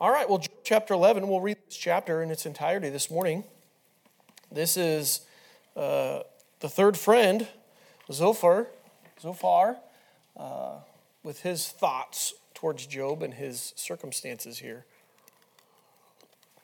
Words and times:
All 0.00 0.12
right, 0.12 0.30
well, 0.30 0.40
chapter 0.62 0.94
11, 0.94 1.26
we'll 1.26 1.40
read 1.40 1.56
this 1.66 1.76
chapter 1.76 2.22
in 2.22 2.30
its 2.30 2.46
entirety 2.46 2.88
this 2.88 3.10
morning. 3.10 3.42
This 4.48 4.76
is 4.76 5.22
uh, 5.74 6.20
the 6.60 6.68
third 6.68 6.96
friend, 6.96 7.48
Zophar, 8.12 8.68
Zophar 9.20 9.76
uh, 10.36 10.76
with 11.24 11.42
his 11.42 11.66
thoughts 11.66 12.34
towards 12.54 12.86
Job 12.86 13.24
and 13.24 13.34
his 13.34 13.72
circumstances 13.74 14.60
here. 14.60 14.84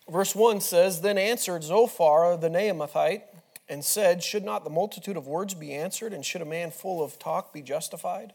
Verse 0.08 0.36
1 0.36 0.60
says 0.60 1.00
Then 1.00 1.18
answered 1.18 1.64
Zophar 1.64 2.36
the 2.36 2.48
Naamathite 2.48 3.22
and 3.68 3.84
said, 3.84 4.22
Should 4.22 4.44
not 4.44 4.62
the 4.62 4.70
multitude 4.70 5.16
of 5.16 5.26
words 5.26 5.54
be 5.54 5.72
answered, 5.72 6.12
and 6.12 6.24
should 6.24 6.42
a 6.42 6.44
man 6.44 6.70
full 6.70 7.02
of 7.02 7.18
talk 7.18 7.52
be 7.52 7.62
justified? 7.62 8.32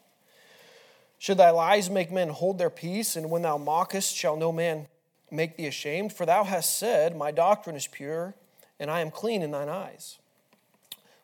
Should 1.20 1.38
thy 1.38 1.50
lies 1.50 1.90
make 1.90 2.12
men 2.12 2.30
hold 2.30 2.58
their 2.58 2.70
peace, 2.70 3.18
and 3.18 3.30
when 3.30 3.42
thou 3.42 3.58
mockest, 3.58 4.16
shall 4.16 4.38
no 4.38 4.54
man 4.54 4.88
make 5.30 5.58
thee 5.58 5.68
ashamed? 5.68 6.14
For 6.14 6.26
thou 6.26 6.46
hast 6.46 6.80
said, 6.80 7.16
My 7.16 7.30
doctrine 7.30 7.76
is 7.76 7.88
pure, 7.88 8.36
and 8.80 8.90
I 8.90 9.02
am 9.02 9.12
clean 9.12 9.42
in 9.42 9.52
thine 9.52 9.68
eyes. 9.68 10.18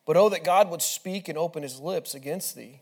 But 0.05 0.17
oh, 0.17 0.27
that 0.29 0.43
God 0.43 0.69
would 0.69 0.81
speak 0.81 1.29
and 1.29 1.37
open 1.37 1.63
his 1.63 1.79
lips 1.79 2.13
against 2.13 2.57
thee, 2.57 2.81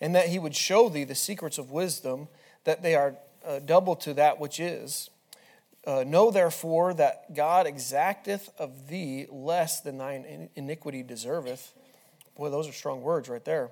and 0.00 0.14
that 0.14 0.28
he 0.28 0.38
would 0.38 0.54
show 0.54 0.88
thee 0.88 1.02
the 1.02 1.16
secrets 1.16 1.58
of 1.58 1.72
wisdom, 1.72 2.28
that 2.62 2.82
they 2.82 2.94
are 2.94 3.16
uh, 3.44 3.58
double 3.58 3.96
to 3.96 4.14
that 4.14 4.38
which 4.38 4.60
is. 4.60 5.10
Uh, 5.84 6.04
know 6.06 6.30
therefore 6.30 6.94
that 6.94 7.34
God 7.34 7.66
exacteth 7.66 8.50
of 8.56 8.86
thee 8.88 9.26
less 9.30 9.80
than 9.80 9.98
thine 9.98 10.48
iniquity 10.54 11.02
deserveth. 11.02 11.72
Boy, 12.36 12.50
those 12.50 12.68
are 12.68 12.72
strong 12.72 13.02
words 13.02 13.28
right 13.28 13.44
there. 13.44 13.70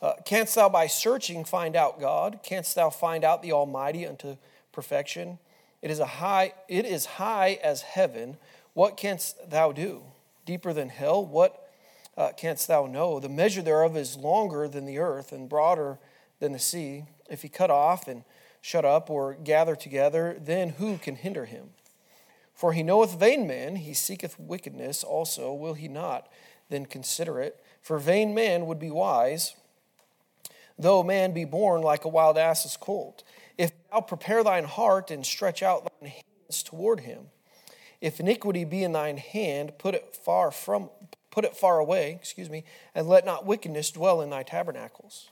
Uh, 0.00 0.12
canst 0.24 0.54
thou 0.54 0.68
by 0.68 0.86
searching 0.86 1.44
find 1.44 1.74
out 1.74 2.00
God? 2.00 2.40
Canst 2.42 2.74
thou 2.74 2.90
find 2.90 3.24
out 3.24 3.42
the 3.42 3.52
Almighty 3.52 4.06
unto 4.06 4.36
perfection? 4.72 5.38
It 5.82 5.90
is 5.90 5.98
a 5.98 6.06
high, 6.06 6.54
it 6.68 6.84
is 6.84 7.06
high 7.06 7.58
as 7.62 7.82
heaven. 7.82 8.36
What 8.74 8.96
canst 8.96 9.50
thou 9.50 9.72
do? 9.72 10.02
Deeper 10.44 10.72
than 10.72 10.88
hell, 10.88 11.24
what 11.24 11.68
uh, 12.16 12.30
canst 12.36 12.68
thou 12.68 12.86
know? 12.86 13.18
The 13.18 13.28
measure 13.28 13.62
thereof 13.62 13.96
is 13.96 14.16
longer 14.16 14.68
than 14.68 14.86
the 14.86 14.98
earth 14.98 15.32
and 15.32 15.48
broader 15.48 15.98
than 16.38 16.52
the 16.52 16.58
sea. 16.58 17.04
If 17.28 17.42
he 17.42 17.48
cut 17.48 17.70
off 17.70 18.06
and 18.06 18.24
shut 18.60 18.84
up 18.84 19.10
or 19.10 19.34
gather 19.34 19.76
together, 19.76 20.36
then 20.40 20.70
who 20.70 20.98
can 20.98 21.16
hinder 21.16 21.44
him? 21.44 21.70
For 22.54 22.72
he 22.72 22.82
knoweth 22.82 23.18
vain 23.18 23.46
men, 23.46 23.76
he 23.76 23.94
seeketh 23.94 24.38
wickedness 24.38 25.04
also, 25.04 25.52
will 25.52 25.74
he 25.74 25.86
not 25.86 26.28
then 26.68 26.86
consider 26.86 27.40
it? 27.40 27.62
For 27.80 27.98
vain 27.98 28.34
man 28.34 28.66
would 28.66 28.78
be 28.78 28.90
wise 28.90 29.54
though 30.78 31.02
man 31.02 31.32
be 31.32 31.44
born 31.44 31.82
like 31.82 32.04
a 32.04 32.08
wild 32.08 32.38
ass's 32.38 32.76
colt. 32.76 33.24
If 33.56 33.72
thou 33.90 34.00
prepare 34.00 34.44
thine 34.44 34.64
heart 34.64 35.10
and 35.10 35.26
stretch 35.26 35.62
out 35.62 35.88
thine 36.00 36.10
hands 36.10 36.62
toward 36.62 37.00
him, 37.00 37.26
if 38.00 38.20
iniquity 38.20 38.64
be 38.64 38.84
in 38.84 38.92
thine 38.92 39.16
hand, 39.16 39.72
put 39.78 39.94
it 39.94 40.14
far 40.14 40.50
from 40.50 40.90
put 41.30 41.44
it 41.44 41.56
far 41.56 41.78
away, 41.78 42.12
excuse 42.12 42.50
me, 42.50 42.64
and 42.94 43.06
let 43.06 43.24
not 43.24 43.46
wickedness 43.46 43.90
dwell 43.90 44.20
in 44.20 44.30
thy 44.30 44.42
tabernacles. 44.42 45.28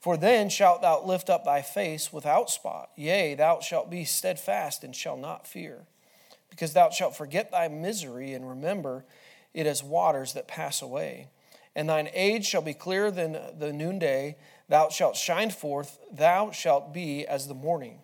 For 0.00 0.16
then 0.16 0.48
shalt 0.48 0.82
thou 0.82 1.04
lift 1.04 1.30
up 1.30 1.44
thy 1.44 1.62
face 1.62 2.12
without 2.12 2.50
spot, 2.50 2.90
yea, 2.96 3.34
thou 3.34 3.60
shalt 3.60 3.90
be 3.90 4.04
steadfast 4.04 4.82
and 4.82 4.94
shall 4.94 5.16
not 5.16 5.46
fear, 5.46 5.86
because 6.50 6.72
thou 6.72 6.90
shalt 6.90 7.16
forget 7.16 7.50
thy 7.50 7.68
misery 7.68 8.32
and 8.32 8.48
remember 8.48 9.04
it 9.54 9.66
as 9.66 9.82
waters 9.82 10.32
that 10.32 10.48
pass 10.48 10.82
away. 10.82 11.28
And 11.74 11.88
thine 11.88 12.08
age 12.14 12.46
shall 12.46 12.62
be 12.62 12.74
clearer 12.74 13.10
than 13.10 13.38
the 13.58 13.72
noonday, 13.72 14.36
Thou 14.68 14.88
shalt 14.88 15.16
shine 15.16 15.50
forth, 15.50 15.98
thou 16.10 16.50
shalt 16.50 16.92
be 16.92 17.26
as 17.26 17.46
the 17.46 17.54
morning, 17.54 18.00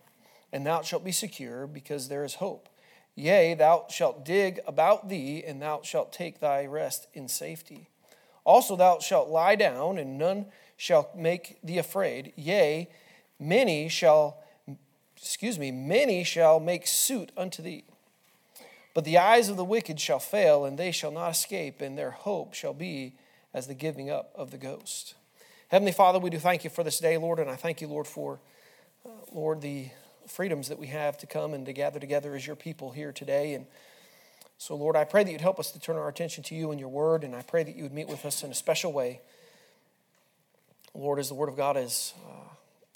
and 0.52 0.66
thou 0.66 0.82
shalt 0.82 1.04
be 1.04 1.12
secure, 1.12 1.66
because 1.66 2.08
there 2.08 2.24
is 2.24 2.34
hope. 2.34 2.68
Yea, 3.14 3.54
thou 3.54 3.86
shalt 3.90 4.24
dig 4.24 4.60
about 4.66 5.08
thee, 5.08 5.42
and 5.44 5.60
thou 5.60 5.82
shalt 5.82 6.12
take 6.12 6.40
thy 6.40 6.64
rest 6.64 7.08
in 7.12 7.28
safety. 7.28 7.88
Also, 8.44 8.76
thou 8.76 8.98
shalt 9.00 9.28
lie 9.28 9.56
down, 9.56 9.98
and 9.98 10.18
none 10.18 10.46
shall 10.76 11.10
make 11.14 11.58
thee 11.62 11.78
afraid. 11.78 12.32
Yea, 12.36 12.88
many 13.38 13.88
shall, 13.88 14.38
excuse 15.16 15.58
me, 15.58 15.70
many 15.70 16.24
shall 16.24 16.58
make 16.58 16.86
suit 16.86 17.32
unto 17.36 17.62
thee. 17.62 17.84
But 18.94 19.04
the 19.04 19.18
eyes 19.18 19.48
of 19.48 19.56
the 19.56 19.64
wicked 19.64 20.00
shall 20.00 20.18
fail, 20.18 20.64
and 20.64 20.78
they 20.78 20.92
shall 20.92 21.12
not 21.12 21.30
escape, 21.30 21.80
and 21.80 21.98
their 21.98 22.10
hope 22.10 22.54
shall 22.54 22.74
be 22.74 23.16
as 23.52 23.66
the 23.66 23.74
giving 23.74 24.10
up 24.10 24.30
of 24.34 24.50
the 24.50 24.58
ghost. 24.58 25.14
Heavenly 25.72 25.92
Father, 25.92 26.18
we 26.18 26.28
do 26.28 26.38
thank 26.38 26.64
you 26.64 26.68
for 26.68 26.84
this 26.84 26.98
day, 26.98 27.16
Lord, 27.16 27.38
and 27.38 27.48
I 27.48 27.56
thank 27.56 27.80
you, 27.80 27.88
Lord, 27.88 28.06
for, 28.06 28.40
uh, 29.06 29.08
Lord, 29.32 29.62
the 29.62 29.88
freedoms 30.26 30.68
that 30.68 30.78
we 30.78 30.88
have 30.88 31.16
to 31.16 31.26
come 31.26 31.54
and 31.54 31.64
to 31.64 31.72
gather 31.72 31.98
together 31.98 32.34
as 32.34 32.46
your 32.46 32.56
people 32.56 32.90
here 32.90 33.10
today. 33.10 33.54
And 33.54 33.64
so, 34.58 34.74
Lord, 34.74 34.96
I 34.96 35.04
pray 35.04 35.24
that 35.24 35.32
you'd 35.32 35.40
help 35.40 35.58
us 35.58 35.70
to 35.70 35.80
turn 35.80 35.96
our 35.96 36.10
attention 36.10 36.44
to 36.44 36.54
you 36.54 36.72
and 36.72 36.78
your 36.78 36.90
word, 36.90 37.24
and 37.24 37.34
I 37.34 37.40
pray 37.40 37.64
that 37.64 37.74
you 37.74 37.84
would 37.84 37.94
meet 37.94 38.06
with 38.06 38.26
us 38.26 38.42
in 38.42 38.50
a 38.50 38.54
special 38.54 38.92
way. 38.92 39.22
Lord, 40.92 41.18
as 41.18 41.28
the 41.28 41.34
word 41.34 41.48
of 41.48 41.56
God 41.56 41.78
is 41.78 42.12
uh, 42.28 42.52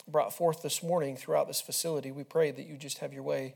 brought 0.06 0.36
forth 0.36 0.60
this 0.60 0.82
morning 0.82 1.16
throughout 1.16 1.46
this 1.46 1.62
facility, 1.62 2.12
we 2.12 2.24
pray 2.24 2.50
that 2.50 2.66
you 2.66 2.76
just 2.76 2.98
have 2.98 3.14
your 3.14 3.22
way 3.22 3.54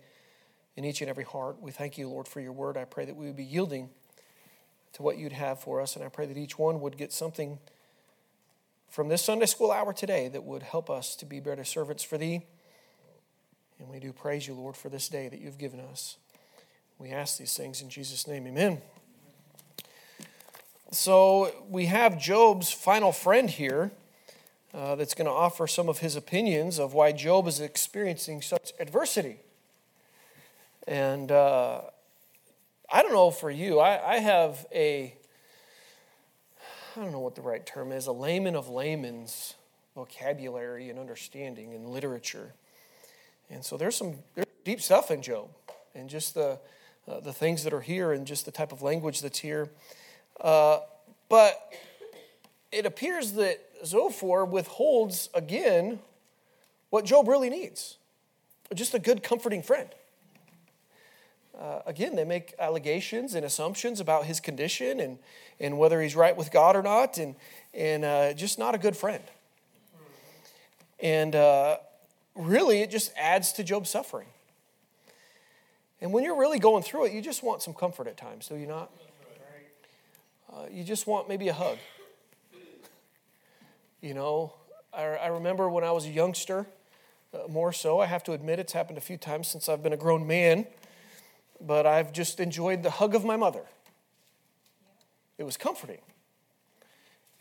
in 0.76 0.84
each 0.87 1.02
and 1.02 1.10
every 1.10 1.25
heart. 1.25 1.60
We 1.60 1.72
thank 1.72 1.98
you, 1.98 2.08
Lord, 2.08 2.26
for 2.26 2.41
your 2.41 2.52
word. 2.52 2.78
I 2.78 2.87
pray 2.87 3.04
that 3.04 3.16
we 3.16 3.26
would 3.26 3.37
be 3.37 3.44
yielding 3.44 3.91
to 4.94 5.02
what 5.02 5.19
you'd 5.19 5.32
have 5.32 5.60
for 5.60 5.78
us, 5.78 5.94
and 5.94 6.02
I 6.02 6.08
pray 6.08 6.25
that 6.25 6.38
each 6.38 6.58
one 6.58 6.81
would 6.81 6.97
get 6.97 7.12
something 7.12 7.58
from 8.91 9.09
this 9.09 9.23
Sunday 9.23 9.47
school 9.47 9.71
hour 9.71 9.93
today 9.93 10.27
that 10.28 10.43
would 10.43 10.65
help 10.65 10.91
us 10.91 11.15
to 11.17 11.25
be 11.25 11.39
better 11.39 11.62
servants 11.65 12.03
for 12.03 12.19
Thee. 12.19 12.43
And 13.78 13.89
we 13.89 14.01
do 14.01 14.12
praise 14.12 14.49
you, 14.49 14.55
Lord, 14.55 14.77
for 14.77 14.89
this 14.89 15.09
day 15.09 15.28
that 15.28 15.41
you've 15.41 15.59
given 15.59 15.78
us. 15.78 16.17
We 16.99 17.11
ask 17.11 17.39
these 17.39 17.56
things 17.56 17.81
in 17.81 17.89
Jesus' 17.89 18.27
name. 18.27 18.49
Amen. 18.49 18.83
So 20.91 21.55
we 21.69 21.87
have 21.87 22.19
Job's 22.19 22.73
final 22.73 23.12
friend 23.12 23.49
here 23.49 23.93
uh, 24.75 24.97
that's 24.97 25.15
going 25.15 25.27
to 25.27 25.33
offer 25.33 25.69
some 25.69 25.89
of 25.89 25.99
his 25.99 26.17
opinions 26.17 26.81
of 26.81 26.93
why 26.93 27.12
Job 27.12 27.47
is 27.47 27.61
experiencing 27.61 28.43
such 28.43 28.73
adversity. 28.81 29.37
And 30.89 31.31
uh, 31.31 31.83
I 32.93 33.03
don't 33.03 33.12
know 33.12 33.31
for 33.31 33.53
you, 33.53 33.79
I, 33.79 34.15
I 34.15 34.17
have 34.17 34.67
a 34.75 35.15
I 36.97 37.01
don't 37.01 37.12
know 37.12 37.21
what 37.21 37.34
the 37.34 37.43
right 37.43 37.65
term 37.65 37.93
is, 37.93 38.06
a 38.06 38.12
layman 38.12 38.56
of 38.56 38.69
layman's 38.69 39.55
vocabulary 39.95 40.91
and 40.91 40.99
understanding 40.99 41.73
in 41.73 41.84
literature. 41.93 42.55
And 43.49 43.65
so 43.65 43.77
there's 43.77 43.97
some 43.97 44.17
there's 44.34 44.47
deep 44.65 44.81
stuff 44.81 45.11
in 45.11 45.23
Job 45.23 45.49
and 45.95 46.09
just 46.09 46.34
the, 46.34 46.59
uh, 47.09 47.21
the 47.21 47.33
things 47.33 47.65
that 47.65 47.73
are 47.73 47.81
here 47.81 48.12
and 48.12 48.27
just 48.27 48.45
the 48.45 48.50
type 48.50 48.73
of 48.73 48.83
language 48.83 49.21
that's 49.21 49.39
here. 49.39 49.71
Uh, 50.41 50.81
but 51.29 51.73
it 52.73 52.87
appears 52.87 53.33
that 53.33 53.61
Zophar 53.84 54.45
withholds 54.45 55.29
again 55.34 56.00
what 56.91 57.05
Job 57.05 57.29
really 57.29 57.50
needs 57.50 57.97
just 58.75 58.95
a 58.95 58.99
good, 58.99 59.23
comforting 59.23 59.62
friend. 59.62 59.89
Uh, 61.59 61.81
again, 61.87 62.16
they 62.16 62.25
make 62.25 62.55
allegations 62.59 63.34
and 63.34 63.44
assumptions 63.44 64.00
about 64.00 64.25
his 64.25 64.41
condition 64.41 65.00
and, 65.00 65.19
and 65.59 65.78
whether 65.78 66.00
he's 66.00 66.16
right 66.16 66.37
with 66.37 66.50
God 66.50 66.77
or 66.77 66.83
not, 66.83 67.19
and, 67.19 67.34
and 67.75 68.05
uh, 68.05 68.33
just 68.33 68.59
not 68.59 68.75
a 68.75 68.78
good 68.78 68.97
friend. 68.97 69.22
And 71.00 71.34
uh, 71.34 71.78
really, 72.34 72.83
it 72.83 72.91
just 72.91 73.12
adds 73.16 73.53
to 73.53 73.65
Job's 73.65 73.91
suffering. 73.91 74.28
And 76.00 76.12
when 76.12 76.25
you're 76.25 76.38
really 76.38 76.59
going 76.59 76.83
through 76.83 77.06
it, 77.06 77.12
you 77.12 77.21
just 77.21 77.43
want 77.43 77.62
some 77.62 77.75
comfort 77.75 78.06
at 78.06 78.17
times, 78.17 78.49
do 78.49 78.56
you 78.56 78.67
not? 78.67 78.91
Uh, 80.53 80.62
you 80.71 80.82
just 80.82 81.06
want 81.06 81.28
maybe 81.28 81.49
a 81.49 81.53
hug. 81.53 81.78
You 84.00 84.15
know, 84.15 84.55
I, 84.93 85.03
I 85.03 85.27
remember 85.28 85.69
when 85.69 85.84
I 85.84 85.93
was 85.93 86.06
a 86.06 86.11
youngster, 86.11 86.67
uh, 87.34 87.49
more 87.49 87.72
so, 87.72 88.00
I 88.00 88.06
have 88.06 88.25
to 88.25 88.32
admit 88.32 88.59
it's 88.59 88.72
happened 88.72 88.99
a 88.99 89.03
few 89.03 89.17
times 89.19 89.47
since 89.49 89.69
I've 89.69 89.82
been 89.82 89.93
a 89.93 89.99
grown 89.99 90.27
man 90.27 90.67
but 91.61 91.87
I've 91.87 92.12
just 92.12 92.41
enjoyed 92.41 92.83
the 92.83 92.91
hug 92.91 93.15
of 93.15 93.25
my 93.25 93.37
mother. 93.37 93.65
It 95.39 95.45
was 95.45 95.57
comforting. 95.57 96.01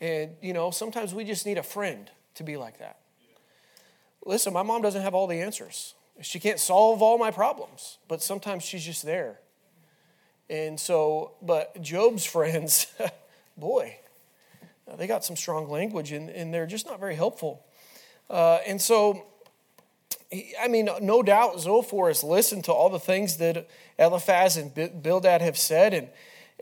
And, 0.00 0.36
you 0.40 0.52
know, 0.52 0.70
sometimes 0.70 1.14
we 1.14 1.24
just 1.24 1.44
need 1.44 1.58
a 1.58 1.62
friend 1.62 2.10
to 2.34 2.42
be 2.42 2.56
like 2.56 2.78
that. 2.78 2.98
Listen, 4.24 4.52
my 4.52 4.62
mom 4.62 4.82
doesn't 4.82 5.02
have 5.02 5.14
all 5.14 5.26
the 5.26 5.40
answers. 5.40 5.94
She 6.22 6.38
can't 6.38 6.58
solve 6.58 7.02
all 7.02 7.18
my 7.18 7.30
problems, 7.30 7.98
but 8.08 8.22
sometimes 8.22 8.64
she's 8.64 8.84
just 8.84 9.04
there. 9.04 9.40
And 10.48 10.78
so, 10.78 11.32
but 11.40 11.80
Job's 11.80 12.24
friends, 12.26 12.86
boy, 13.56 13.96
they 14.96 15.06
got 15.06 15.24
some 15.24 15.36
strong 15.36 15.68
language 15.68 16.12
and, 16.12 16.28
and 16.30 16.52
they're 16.52 16.66
just 16.66 16.86
not 16.86 16.98
very 16.98 17.14
helpful. 17.14 17.64
Uh, 18.28 18.58
and 18.66 18.80
so 18.80 19.26
I 20.60 20.68
mean, 20.68 20.88
no 21.00 21.22
doubt 21.22 21.60
Zophar 21.60 22.08
has 22.08 22.22
listened 22.22 22.64
to 22.64 22.72
all 22.72 22.88
the 22.88 23.00
things 23.00 23.38
that 23.38 23.68
Eliphaz 23.98 24.56
and 24.56 25.02
Bildad 25.02 25.42
have 25.42 25.58
said, 25.58 25.92
and, 25.92 26.08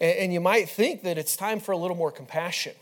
and 0.01 0.33
you 0.33 0.41
might 0.41 0.69
think 0.69 1.03
that 1.03 1.19
it's 1.19 1.37
time 1.37 1.61
for 1.61 1.73
a 1.73 1.77
little 1.77 1.97
more 1.97 2.11
compassion. 2.11 2.75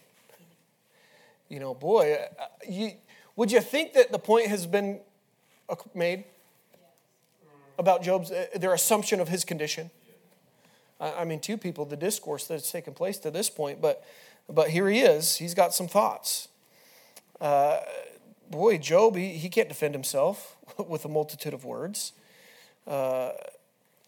You 1.48 1.60
know, 1.60 1.74
boy, 1.74 2.14
uh, 2.14 2.44
you, 2.68 2.92
would 3.34 3.50
you 3.50 3.60
think 3.60 3.94
that 3.94 4.12
the 4.12 4.18
point 4.18 4.46
has 4.46 4.66
been 4.66 5.00
made? 5.94 6.24
about 7.78 8.02
Job's, 8.02 8.30
uh, 8.30 8.46
their 8.54 8.74
assumption 8.74 9.20
of 9.20 9.28
his 9.28 9.44
condition. 9.44 9.90
I 10.98 11.26
mean, 11.26 11.40
two 11.40 11.58
people, 11.58 11.84
the 11.84 11.96
discourse 11.96 12.46
that's 12.46 12.72
taken 12.72 12.94
place 12.94 13.18
to 13.18 13.30
this 13.30 13.50
point, 13.50 13.82
but, 13.82 14.02
but 14.48 14.70
here 14.70 14.88
he 14.88 15.00
is. 15.00 15.36
He's 15.36 15.52
got 15.52 15.74
some 15.74 15.88
thoughts. 15.88 16.48
Uh, 17.38 17.80
boy, 18.50 18.78
Job, 18.78 19.16
he, 19.16 19.30
he 19.30 19.48
can't 19.48 19.68
defend 19.68 19.94
himself 19.94 20.56
with 20.88 21.04
a 21.04 21.08
multitude 21.08 21.54
of 21.54 21.64
words. 21.64 22.12
Uh, 22.86 23.32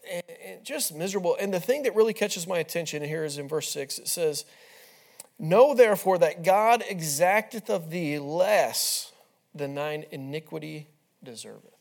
and, 0.09 0.23
and 0.45 0.63
just 0.63 0.95
miserable. 0.95 1.37
And 1.39 1.53
the 1.53 1.59
thing 1.59 1.83
that 1.83 1.95
really 1.95 2.13
catches 2.13 2.47
my 2.47 2.59
attention 2.59 3.03
here 3.03 3.23
is 3.23 3.37
in 3.37 3.47
verse 3.47 3.69
6 3.69 3.99
it 3.99 4.07
says, 4.07 4.45
Know 5.37 5.73
therefore 5.73 6.17
that 6.17 6.43
God 6.43 6.83
exacteth 6.89 7.69
of 7.69 7.91
thee 7.91 8.19
less 8.19 9.13
than 9.55 9.75
thine 9.75 10.05
iniquity 10.11 10.87
deserveth. 11.23 11.73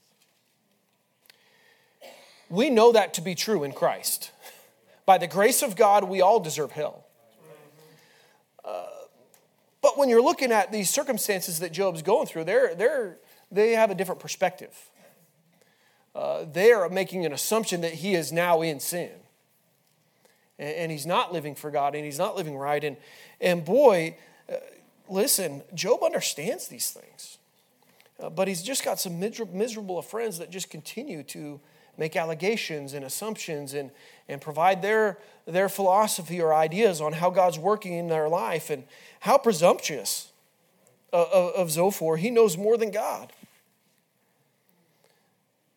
We 2.48 2.70
know 2.70 2.92
that 2.92 3.14
to 3.14 3.20
be 3.20 3.34
true 3.34 3.64
in 3.64 3.72
Christ. 3.72 4.30
By 5.04 5.18
the 5.18 5.26
grace 5.26 5.62
of 5.62 5.76
God, 5.76 6.04
we 6.04 6.20
all 6.20 6.40
deserve 6.40 6.72
hell. 6.72 7.04
Uh, 8.64 8.86
but 9.88 9.96
when 9.96 10.10
you're 10.10 10.22
looking 10.22 10.52
at 10.52 10.70
these 10.70 10.90
circumstances 10.90 11.60
that 11.60 11.72
Job's 11.72 12.02
going 12.02 12.26
through, 12.26 12.44
they're, 12.44 12.74
they're, 12.74 13.16
they 13.50 13.72
have 13.72 13.90
a 13.90 13.94
different 13.94 14.20
perspective. 14.20 14.76
Uh, 16.14 16.44
they 16.44 16.72
are 16.72 16.90
making 16.90 17.24
an 17.24 17.32
assumption 17.32 17.80
that 17.80 17.94
he 17.94 18.14
is 18.14 18.30
now 18.30 18.60
in 18.60 18.80
sin. 18.80 19.08
And, 20.58 20.74
and 20.74 20.92
he's 20.92 21.06
not 21.06 21.32
living 21.32 21.54
for 21.54 21.70
God 21.70 21.94
and 21.94 22.04
he's 22.04 22.18
not 22.18 22.36
living 22.36 22.58
right. 22.58 22.84
And, 22.84 22.98
and 23.40 23.64
boy, 23.64 24.18
uh, 24.52 24.56
listen, 25.08 25.62
Job 25.72 26.02
understands 26.02 26.68
these 26.68 26.90
things. 26.90 27.38
Uh, 28.20 28.28
but 28.28 28.46
he's 28.46 28.62
just 28.62 28.84
got 28.84 29.00
some 29.00 29.18
miserable 29.18 30.02
friends 30.02 30.38
that 30.38 30.50
just 30.50 30.68
continue 30.68 31.22
to 31.22 31.60
make 31.98 32.16
allegations 32.16 32.94
and 32.94 33.04
assumptions 33.04 33.74
and, 33.74 33.90
and 34.28 34.40
provide 34.40 34.80
their, 34.80 35.18
their 35.46 35.68
philosophy 35.68 36.40
or 36.40 36.54
ideas 36.54 37.00
on 37.00 37.12
how 37.12 37.28
God's 37.28 37.58
working 37.58 37.92
in 37.94 38.08
their 38.08 38.28
life. 38.28 38.70
And 38.70 38.84
how 39.20 39.38
presumptuous 39.38 40.30
of, 41.12 41.28
of 41.54 41.70
Zophar. 41.70 42.16
He 42.16 42.30
knows 42.30 42.56
more 42.56 42.76
than 42.76 42.90
God. 42.90 43.32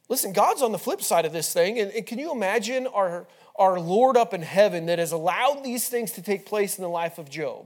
Listen, 0.10 0.34
God's 0.34 0.62
on 0.62 0.72
the 0.72 0.78
flip 0.78 1.02
side 1.02 1.26
of 1.26 1.34
this 1.34 1.54
thing. 1.54 1.80
And, 1.80 1.92
and 1.92 2.06
can 2.06 2.20
you 2.20 2.32
imagine 2.32 2.86
our, 2.88 3.26
our 3.56 3.80
Lord 3.80 4.18
up 4.18 4.34
in 4.34 4.42
heaven 4.42 4.88
that 4.88 5.00
has 5.00 5.12
allowed 5.12 5.64
these 5.64 5.88
things 5.88 6.12
to 6.14 6.22
take 6.22 6.46
place 6.46 6.78
in 6.78 6.84
the 6.84 6.90
life 6.90 7.18
of 7.18 7.30
Job? 7.30 7.66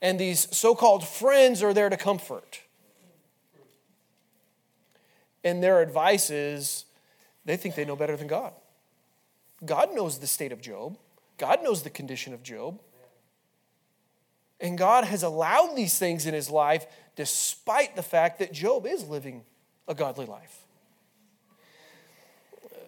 And 0.00 0.20
these 0.20 0.54
so 0.56 0.74
called 0.74 1.06
friends 1.06 1.62
are 1.62 1.74
there 1.74 1.88
to 1.88 1.96
comfort. 1.96 2.60
And 5.42 5.62
their 5.62 5.82
advice 5.82 6.30
is 6.30 6.84
they 7.44 7.56
think 7.56 7.74
they 7.74 7.84
know 7.84 7.96
better 7.96 8.16
than 8.16 8.26
God. 8.26 8.52
God 9.64 9.94
knows 9.94 10.18
the 10.18 10.26
state 10.26 10.52
of 10.52 10.60
Job, 10.60 10.96
God 11.38 11.62
knows 11.62 11.82
the 11.82 11.90
condition 11.90 12.34
of 12.34 12.42
Job. 12.42 12.80
And 14.60 14.78
God 14.78 15.04
has 15.04 15.22
allowed 15.22 15.74
these 15.74 15.98
things 15.98 16.26
in 16.26 16.32
his 16.32 16.48
life 16.48 16.86
despite 17.16 17.96
the 17.96 18.02
fact 18.02 18.38
that 18.38 18.52
Job 18.52 18.86
is 18.86 19.06
living 19.06 19.42
a 19.86 19.94
godly 19.94 20.26
life. 20.26 20.64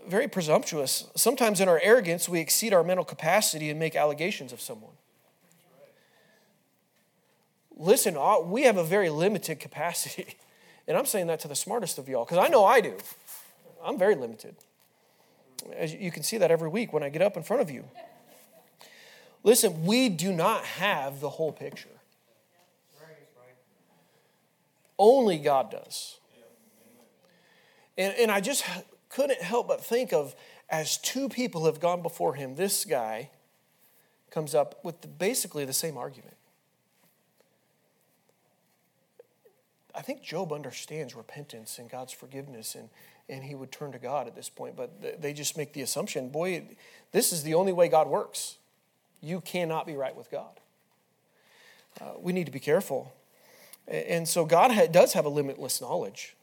Very 0.09 0.29
presumptuous. 0.29 1.07
Sometimes 1.17 1.61
in 1.61 1.69
our 1.69 1.81
arrogance, 1.83 2.29
we 2.29 2.41
exceed 2.41 2.73
our 2.73 2.85
mental 2.85 3.05
capacity 3.05 3.69
and 3.69 3.79
make 3.79 3.97
allegations 3.97 4.53
of 4.53 4.61
someone. 4.61 4.93
Listen, 7.77 8.17
uh, 8.17 8.41
we 8.41 8.63
have 8.63 8.77
a 8.77 8.85
very 8.85 9.11
limited 9.11 9.61
capacity. 9.61 10.37
And 10.89 10.97
I'm 10.97 11.05
saying 11.05 11.27
that 11.27 11.41
to 11.41 11.49
the 11.49 11.57
smartest 11.57 11.99
of 11.99 12.09
y'all, 12.09 12.25
because 12.25 12.39
I 12.39 12.47
know 12.47 12.65
I 12.65 12.81
do. 12.81 12.97
I'm 13.87 13.99
very 13.99 14.17
limited. 14.17 14.57
As 15.75 15.95
you 15.95 16.11
can 16.11 16.23
see 16.23 16.39
that 16.39 16.51
every 16.51 16.69
week 16.69 16.93
when 16.93 17.03
I 17.03 17.09
get 17.09 17.23
up 17.23 17.37
in 17.37 17.43
front 17.43 17.63
of 17.63 17.71
you. 17.71 17.85
Listen, 19.45 19.85
we 19.85 20.09
do 20.09 20.33
not 20.33 20.65
have 20.65 21.21
the 21.21 21.31
whole 21.31 21.53
picture. 21.53 21.89
Only 24.99 25.39
God 25.39 25.71
does. 25.71 26.19
And, 27.97 28.15
and 28.15 28.31
I 28.31 28.41
just 28.41 28.65
couldn't 29.09 29.41
help 29.41 29.69
but 29.69 29.85
think 29.85 30.13
of 30.13 30.35
as 30.69 30.99
two 30.99 31.29
people 31.29 31.67
have 31.67 31.81
gone 31.81 32.03
before 32.03 32.35
him, 32.35 32.57
this 32.57 32.85
guy 32.85 33.31
comes 34.31 34.55
up 34.55 34.85
with 34.85 35.01
the, 35.03 35.09
basically 35.09 35.65
the 35.65 35.73
same 35.73 35.97
argument. 35.97 36.35
I 39.95 40.03
think 40.03 40.23
Job 40.23 40.53
understands 40.53 41.15
repentance 41.15 41.79
and 41.79 41.89
God's 41.89 42.13
forgiveness, 42.13 42.75
and, 42.75 42.91
and 43.29 43.45
he 43.45 43.55
would 43.55 43.73
turn 43.73 43.93
to 43.93 43.99
God 43.99 44.27
at 44.27 44.37
this 44.37 44.49
point, 44.49 44.77
but 44.77 45.21
they 45.21 45.33
just 45.33 45.57
make 45.57 45.73
the 45.73 45.83
assumption 45.83 46.29
boy, 46.29 46.63
this 47.13 47.33
is 47.33 47.43
the 47.43 47.55
only 47.55 47.73
way 47.73 47.89
God 47.89 48.09
works 48.09 48.57
you 49.23 49.41
cannot 49.41 49.87
be 49.87 49.95
right 49.95 50.15
with 50.15 50.31
God. 50.31 50.61
Uh, 52.01 52.13
we 52.19 52.33
need 52.33 52.47
to 52.47 52.53
be 52.53 52.61
careful. 52.61 53.13
And 53.89 54.29
so 54.29 54.45
God 54.45 54.93
does 54.93 55.13
have 55.15 55.25
a 55.25 55.29
limitless 55.29 55.81
knowledge. 55.81 56.37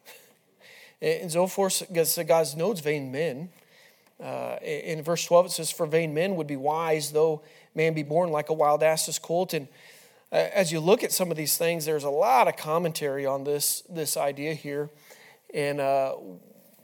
and 1.01 1.30
Zophar 1.30 1.69
says 1.69 2.19
God 2.27 2.47
knows 2.57 2.80
vain 2.80 3.12
men. 3.12 3.50
Uh, 4.21 4.57
in 4.62 5.01
verse 5.01 5.25
12, 5.25 5.47
it 5.47 5.51
says, 5.51 5.71
For 5.71 5.86
vain 5.86 6.13
men 6.13 6.36
would 6.36 6.47
be 6.47 6.56
wise, 6.56 7.12
though 7.12 7.41
man 7.75 7.94
be 7.94 8.03
born 8.03 8.29
like 8.29 8.50
a 8.50 8.53
wild 8.53 8.83
ass's 8.83 9.19
colt. 9.19 9.53
And 9.53 9.68
uh, 10.31 10.36
as 10.53 10.71
you 10.71 10.79
look 10.79 11.03
at 11.03 11.12
some 11.12 11.29
of 11.29 11.38
these 11.38 11.57
things, 11.57 11.86
there's 11.86 12.06
a 12.06 12.09
lot 12.09 12.47
of 12.47 12.56
commentary 12.56 13.25
on 13.25 13.44
this, 13.44 13.83
this 13.89 14.15
idea 14.15 14.53
here. 14.53 14.89
And 15.53 15.79
uh, 15.79 16.15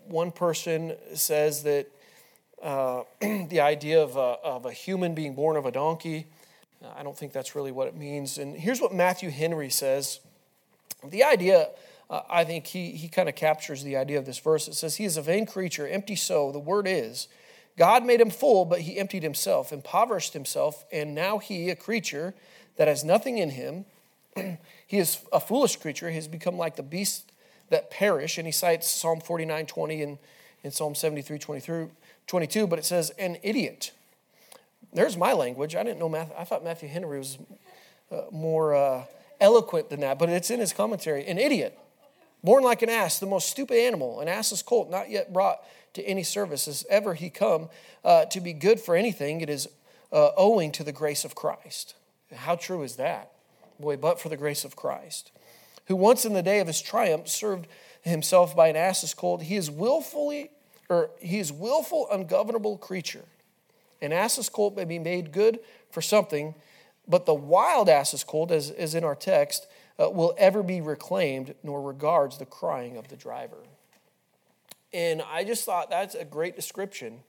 one 0.10 0.32
person 0.32 0.96
says 1.14 1.64
that 1.64 1.88
uh, 2.62 3.04
the 3.22 3.62
idea 3.62 4.02
of 4.02 4.16
a, 4.16 4.38
of 4.44 4.66
a 4.66 4.72
human 4.72 5.14
being 5.14 5.36
born 5.36 5.56
of 5.56 5.66
a 5.66 5.72
donkey. 5.72 6.28
I 6.98 7.04
don't 7.04 7.18
think 7.18 7.34
that's 7.34 7.56
really 7.56 7.72
what 7.72 7.88
it 7.88 7.96
means. 7.96 8.38
And 8.38 8.56
here's 8.56 8.82
what 8.82 8.94
Matthew 8.94 9.30
Henry 9.30 9.70
says. 9.70 10.20
The 11.04 11.24
idea, 11.24 11.70
uh, 12.10 12.22
I 12.30 12.44
think 12.44 12.68
he, 12.68 12.92
he 12.92 13.08
kind 13.08 13.30
of 13.30 13.36
captures 13.36 13.84
the 13.84 13.98
idea 13.98 14.18
of 14.18 14.26
this 14.26 14.40
verse. 14.40 14.68
It 14.68 14.76
says, 14.76 14.96
He 14.96 15.06
is 15.06 15.18
a 15.18 15.22
vain 15.22 15.46
creature, 15.46 15.88
empty 15.88 16.16
so. 16.16 16.52
The 16.52 16.60
word 16.60 16.88
is, 16.88 17.28
God 17.78 18.06
made 18.06 18.20
him 18.20 18.30
full, 18.30 18.66
but 18.66 18.82
he 18.82 18.98
emptied 18.98 19.24
himself, 19.24 19.72
impoverished 19.72 20.34
himself, 20.34 20.86
and 20.92 21.16
now 21.16 21.38
he, 21.38 21.70
a 21.70 21.76
creature 21.76 22.34
that 22.78 22.88
has 22.88 23.04
nothing 23.04 23.38
in 23.38 23.52
him, 23.52 23.86
he 24.88 24.98
is 24.98 25.20
a 25.32 25.40
foolish 25.40 25.76
creature. 25.78 26.10
He 26.10 26.16
has 26.16 26.28
become 26.28 26.58
like 26.58 26.76
the 26.76 26.84
beasts 26.84 27.26
that 27.70 27.92
perish. 27.92 28.38
And 28.38 28.48
he 28.48 28.52
cites 28.52 28.90
Psalm 28.90 29.20
49 29.20 29.66
20 29.66 30.04
and, 30.04 30.18
and 30.64 30.74
Psalm 30.74 30.96
73 30.96 31.40
23 31.40 31.88
22, 32.28 32.68
but 32.68 32.78
it 32.78 32.86
says, 32.86 33.10
an 33.18 33.38
idiot. 33.42 33.92
There's 34.94 35.18
my 35.18 35.34
language. 35.34 35.76
I 35.76 35.84
didn't 35.84 36.00
know 36.00 36.14
I 36.16 36.44
thought 36.44 36.64
Matthew 36.64 36.88
Henry 36.90 37.18
was 37.18 37.38
uh, 38.12 38.22
more 38.32 38.76
uh, 38.76 39.04
eloquent 39.42 39.90
than 39.90 40.02
that, 40.02 40.20
but 40.20 40.30
it's 40.30 40.50
in 40.50 40.60
his 40.60 40.74
commentary. 40.74 41.26
An 41.26 41.38
idiot, 41.38 41.78
born 42.44 42.64
like 42.64 42.82
an 42.82 42.90
ass, 42.90 43.20
the 43.20 43.26
most 43.26 43.50
stupid 43.50 43.78
animal, 43.78 44.20
an 44.20 44.28
ass's 44.28 44.62
colt, 44.62 44.90
not 44.90 45.10
yet 45.10 45.34
brought 45.34 45.60
to 45.94 46.04
any 46.04 46.24
service, 46.24 46.68
as 46.68 46.86
ever 46.90 47.14
he 47.14 47.30
come 47.30 47.70
uh, 48.04 48.26
to 48.26 48.40
be 48.40 48.54
good 48.54 48.80
for 48.80 48.96
anything, 48.96 49.42
it 49.42 49.50
is 49.50 49.68
uh, 50.12 50.30
owing 50.38 50.72
to 50.72 50.84
the 50.84 50.92
grace 50.92 51.26
of 51.26 51.36
Christ. 51.36 51.96
How 52.34 52.56
true 52.56 52.84
is 52.84 52.96
that? 52.98 53.32
Boy, 53.80 53.98
but 53.98 54.20
for 54.20 54.30
the 54.30 54.38
grace 54.38 54.66
of 54.66 54.76
Christ, 54.76 55.32
who 55.90 55.96
once 55.96 56.24
in 56.24 56.34
the 56.34 56.44
day 56.44 56.60
of 56.60 56.68
his 56.68 56.82
triumph 56.82 57.28
served 57.28 57.68
himself 58.02 58.56
by 58.56 58.70
an 58.70 58.78
ass's 58.78 59.14
colt, 59.14 59.42
he 59.42 59.58
is 59.58 59.70
willfully 59.70 60.52
or 60.88 61.12
he 61.20 61.40
is 61.40 61.52
willful, 61.52 62.08
ungovernable 62.12 62.78
creature. 62.78 63.26
An 64.02 64.14
ass's 64.14 64.50
colt 64.50 64.76
may 64.76 64.86
be 64.86 64.98
made 64.98 65.32
good 65.32 65.60
for 65.92 66.02
something, 66.02 66.56
but 67.08 67.26
the 67.26 67.34
wild 67.34 67.90
ass's 67.90 68.24
colt, 68.24 68.52
as, 68.52 68.72
as 68.72 68.96
in 68.96 69.04
our 69.04 69.16
text, 69.16 69.68
uh, 70.02 70.10
will 70.10 70.34
ever 70.38 70.64
be 70.64 70.80
reclaimed, 70.80 71.54
nor 71.64 71.82
regards 71.82 72.38
the 72.38 72.46
crying 72.46 72.98
of 72.98 73.10
the 73.10 73.16
driver. 73.16 73.58
And 74.94 75.22
I 75.22 75.44
just 75.44 75.66
thought 75.66 75.90
that's 75.90 76.16
a 76.16 76.26
great 76.26 76.56
description. 76.56 77.20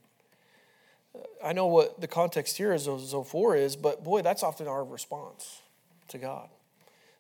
Uh, 1.15 1.21
I 1.45 1.53
know 1.53 1.67
what 1.67 2.01
the 2.01 2.09
context 2.09 2.57
here 2.57 2.73
is, 2.73 2.85
Zophar 2.85 3.57
is, 3.57 3.77
but 3.77 4.05
boy, 4.05 4.23
that's 4.23 4.43
often 4.43 4.69
our 4.69 4.85
response 4.85 5.61
to 6.09 6.19
God. 6.19 6.49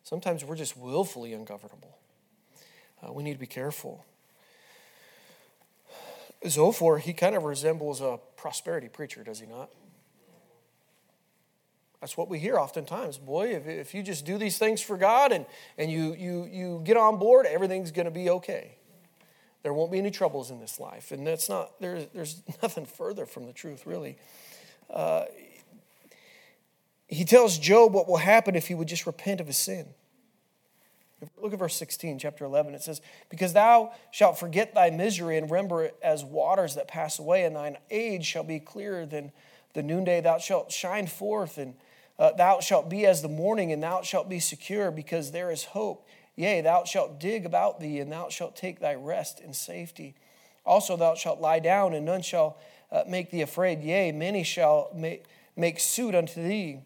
Sometimes 0.02 0.44
we're 0.44 0.56
just 0.56 0.76
willfully 0.76 1.32
ungovernable. 1.32 1.96
Uh, 3.02 3.12
we 3.12 3.22
need 3.22 3.34
to 3.34 3.38
be 3.38 3.46
careful. 3.46 4.04
Zophar, 6.48 6.98
he 6.98 7.12
kind 7.12 7.34
of 7.34 7.44
resembles 7.44 8.00
a 8.00 8.18
prosperity 8.36 8.88
preacher, 8.88 9.22
does 9.22 9.40
he 9.40 9.46
not? 9.46 9.70
That's 12.00 12.16
what 12.16 12.30
we 12.30 12.38
hear 12.38 12.58
oftentimes. 12.58 13.18
Boy, 13.18 13.54
if, 13.54 13.66
if 13.66 13.94
you 13.94 14.02
just 14.02 14.24
do 14.24 14.38
these 14.38 14.56
things 14.56 14.80
for 14.80 14.96
God 14.96 15.32
and, 15.32 15.44
and 15.76 15.90
you, 15.90 16.14
you, 16.14 16.48
you 16.50 16.80
get 16.82 16.96
on 16.96 17.18
board, 17.18 17.44
everything's 17.44 17.90
going 17.90 18.06
to 18.06 18.10
be 18.10 18.30
okay. 18.30 18.76
There 19.62 19.74
won't 19.74 19.92
be 19.92 19.98
any 19.98 20.10
troubles 20.10 20.50
in 20.50 20.60
this 20.60 20.80
life. 20.80 21.12
And 21.12 21.26
that's 21.26 21.50
not, 21.50 21.78
there, 21.78 22.06
there's 22.14 22.42
nothing 22.62 22.86
further 22.86 23.26
from 23.26 23.46
the 23.46 23.52
truth, 23.52 23.84
really. 23.84 24.16
Uh, 24.88 25.24
he 27.10 27.24
tells 27.24 27.58
Job 27.58 27.92
what 27.92 28.08
will 28.08 28.18
happen 28.18 28.54
if 28.54 28.68
he 28.68 28.74
would 28.74 28.88
just 28.88 29.04
repent 29.04 29.40
of 29.40 29.48
his 29.48 29.58
sin. 29.58 29.86
Look 31.42 31.52
at 31.52 31.58
verse 31.58 31.74
16, 31.74 32.18
chapter 32.18 32.44
11. 32.44 32.74
It 32.74 32.82
says, 32.82 33.02
Because 33.28 33.52
thou 33.52 33.92
shalt 34.10 34.38
forget 34.38 34.74
thy 34.74 34.90
misery 34.90 35.36
and 35.36 35.50
remember 35.50 35.84
it 35.84 35.96
as 36.02 36.24
waters 36.24 36.76
that 36.76 36.88
pass 36.88 37.18
away, 37.18 37.44
and 37.44 37.54
thine 37.54 37.76
age 37.90 38.24
shall 38.24 38.44
be 38.44 38.58
clearer 38.58 39.04
than 39.04 39.32
the 39.74 39.82
noonday. 39.82 40.20
Thou 40.20 40.38
shalt 40.38 40.72
shine 40.72 41.08
forth, 41.08 41.58
and 41.58 41.74
uh, 42.18 42.32
thou 42.32 42.60
shalt 42.60 42.88
be 42.88 43.04
as 43.06 43.22
the 43.22 43.28
morning, 43.28 43.72
and 43.72 43.82
thou 43.82 44.02
shalt 44.02 44.28
be 44.28 44.40
secure, 44.40 44.90
because 44.90 45.32
there 45.32 45.50
is 45.50 45.64
hope. 45.64 46.06
Yea, 46.36 46.62
thou 46.62 46.84
shalt 46.84 47.20
dig 47.20 47.44
about 47.44 47.80
thee, 47.80 47.98
and 47.98 48.10
thou 48.10 48.28
shalt 48.30 48.56
take 48.56 48.80
thy 48.80 48.94
rest 48.94 49.40
in 49.40 49.52
safety. 49.52 50.14
Also, 50.64 50.96
thou 50.96 51.14
shalt 51.14 51.40
lie 51.40 51.58
down, 51.58 51.92
and 51.92 52.06
none 52.06 52.22
shall 52.22 52.56
uh, 52.90 53.02
make 53.06 53.30
thee 53.30 53.42
afraid. 53.42 53.82
Yea, 53.82 54.12
many 54.12 54.42
shall 54.42 54.90
make, 54.94 55.24
make 55.56 55.80
suit 55.80 56.14
unto 56.14 56.42
thee. 56.42 56.80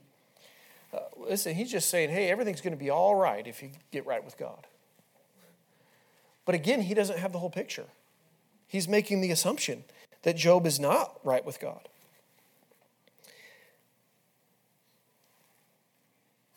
Uh, 0.95 1.01
listen, 1.17 1.55
he's 1.55 1.73
just 1.73 1.91
saying, 1.91 2.11
hey, 2.11 2.31
everything's 2.31 2.61
going 2.61 2.73
to 2.73 2.79
be 2.79 2.91
all 2.91 3.17
right 3.17 3.47
if 3.47 3.63
you 3.63 3.71
get 3.91 4.07
right 4.07 4.25
with 4.25 4.39
God. 4.39 4.67
But 6.45 6.55
again, 6.55 6.83
he 6.83 6.95
doesn't 6.95 7.19
have 7.19 7.33
the 7.33 7.39
whole 7.39 7.51
picture. 7.51 7.87
He's 8.69 8.87
making 8.87 9.21
the 9.21 9.31
assumption 9.31 9.85
that 10.23 10.37
Job 10.37 10.67
is 10.67 10.79
not 10.79 11.19
right 11.25 11.45
with 11.45 11.59
God. 11.59 11.89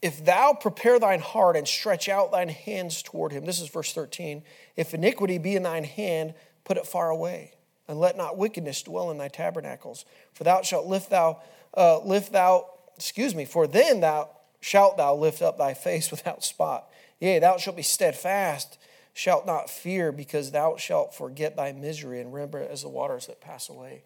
If 0.01 0.23
thou 0.23 0.53
prepare 0.53 0.99
thine 0.99 1.19
heart 1.19 1.55
and 1.55 1.67
stretch 1.67 2.07
out 2.07 2.31
thine 2.31 2.49
hands 2.49 3.01
toward 3.01 3.31
him, 3.31 3.45
this 3.45 3.59
is 3.59 3.67
verse 3.69 3.91
13. 3.93 4.43
If 4.75 4.93
iniquity 4.93 5.39
be 5.39 5.55
in 5.55 5.63
thine 5.63 5.83
hand, 5.83 6.35
put 6.63 6.77
it 6.77 6.85
far 6.85 7.09
away, 7.09 7.53
and 7.87 7.99
let 7.99 8.15
not 8.15 8.37
wickedness 8.37 8.83
dwell 8.83 9.09
in 9.09 9.17
thy 9.17 9.29
tabernacles. 9.29 10.05
For 10.33 10.43
thou 10.43 10.61
shalt 10.61 10.85
lift 10.85 11.09
thou, 11.09 11.41
uh, 11.75 11.99
lift 12.01 12.31
thou 12.31 12.67
excuse 12.97 13.35
me, 13.35 13.45
for 13.45 13.67
then 13.67 14.01
thou 14.01 14.29
shalt 14.59 14.97
thou 14.97 15.15
lift 15.15 15.41
up 15.41 15.57
thy 15.57 15.73
face 15.73 16.11
without 16.11 16.43
spot. 16.43 16.89
Yea, 17.19 17.39
thou 17.39 17.57
shalt 17.57 17.75
be 17.75 17.83
steadfast, 17.83 18.77
shalt 19.13 19.45
not 19.45 19.69
fear, 19.69 20.11
because 20.11 20.51
thou 20.51 20.75
shalt 20.77 21.15
forget 21.15 21.55
thy 21.55 21.71
misery 21.71 22.19
and 22.19 22.33
remember 22.33 22.59
as 22.59 22.81
the 22.81 22.89
waters 22.89 23.27
that 23.27 23.41
pass 23.41 23.69
away. 23.69 24.03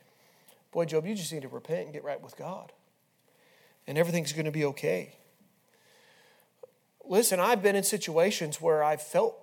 Boy, 0.72 0.86
Job, 0.86 1.06
you 1.06 1.16
just 1.16 1.34
need 1.34 1.42
to 1.42 1.50
repent 1.50 1.86
and 1.86 1.94
get 1.94 2.04
right 2.04 2.22
with 2.22 2.38
God. 2.38 2.72
And 3.88 3.98
everything's 3.98 4.32
going 4.32 4.46
to 4.46 4.52
be 4.52 4.64
okay. 4.66 5.16
Listen, 7.06 7.40
I've 7.40 7.62
been 7.62 7.76
in 7.76 7.84
situations 7.84 8.62
where 8.62 8.84
I've 8.84 9.02
felt 9.02 9.36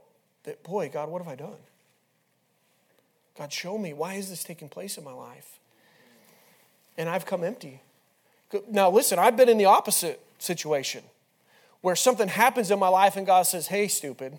that, 0.45 0.63
boy, 0.63 0.89
God, 0.89 1.11
what 1.11 1.21
have 1.21 1.31
I 1.31 1.35
done? 1.35 1.59
God, 3.37 3.53
show 3.53 3.77
me, 3.77 3.93
why 3.93 4.15
is 4.15 4.31
this 4.31 4.43
taking 4.43 4.69
place 4.69 4.97
in 4.97 5.05
my 5.05 5.13
life? 5.13 5.59
And 6.97 7.09
I've 7.09 7.27
come 7.27 7.45
empty. 7.45 7.83
Now, 8.69 8.91
listen, 8.91 9.19
I've 9.19 9.37
been 9.37 9.49
in 9.49 9.59
the 9.59 9.67
opposite 9.67 10.21
situation 10.39 11.03
where 11.81 11.97
something 11.97 12.29
happens 12.29 12.71
in 12.71 12.79
my 12.79 12.89
life 12.89 13.17
and 13.17 13.27
God 13.27 13.43
says, 13.43 13.67
"Hey, 13.67 13.89
stupid, 13.89 14.39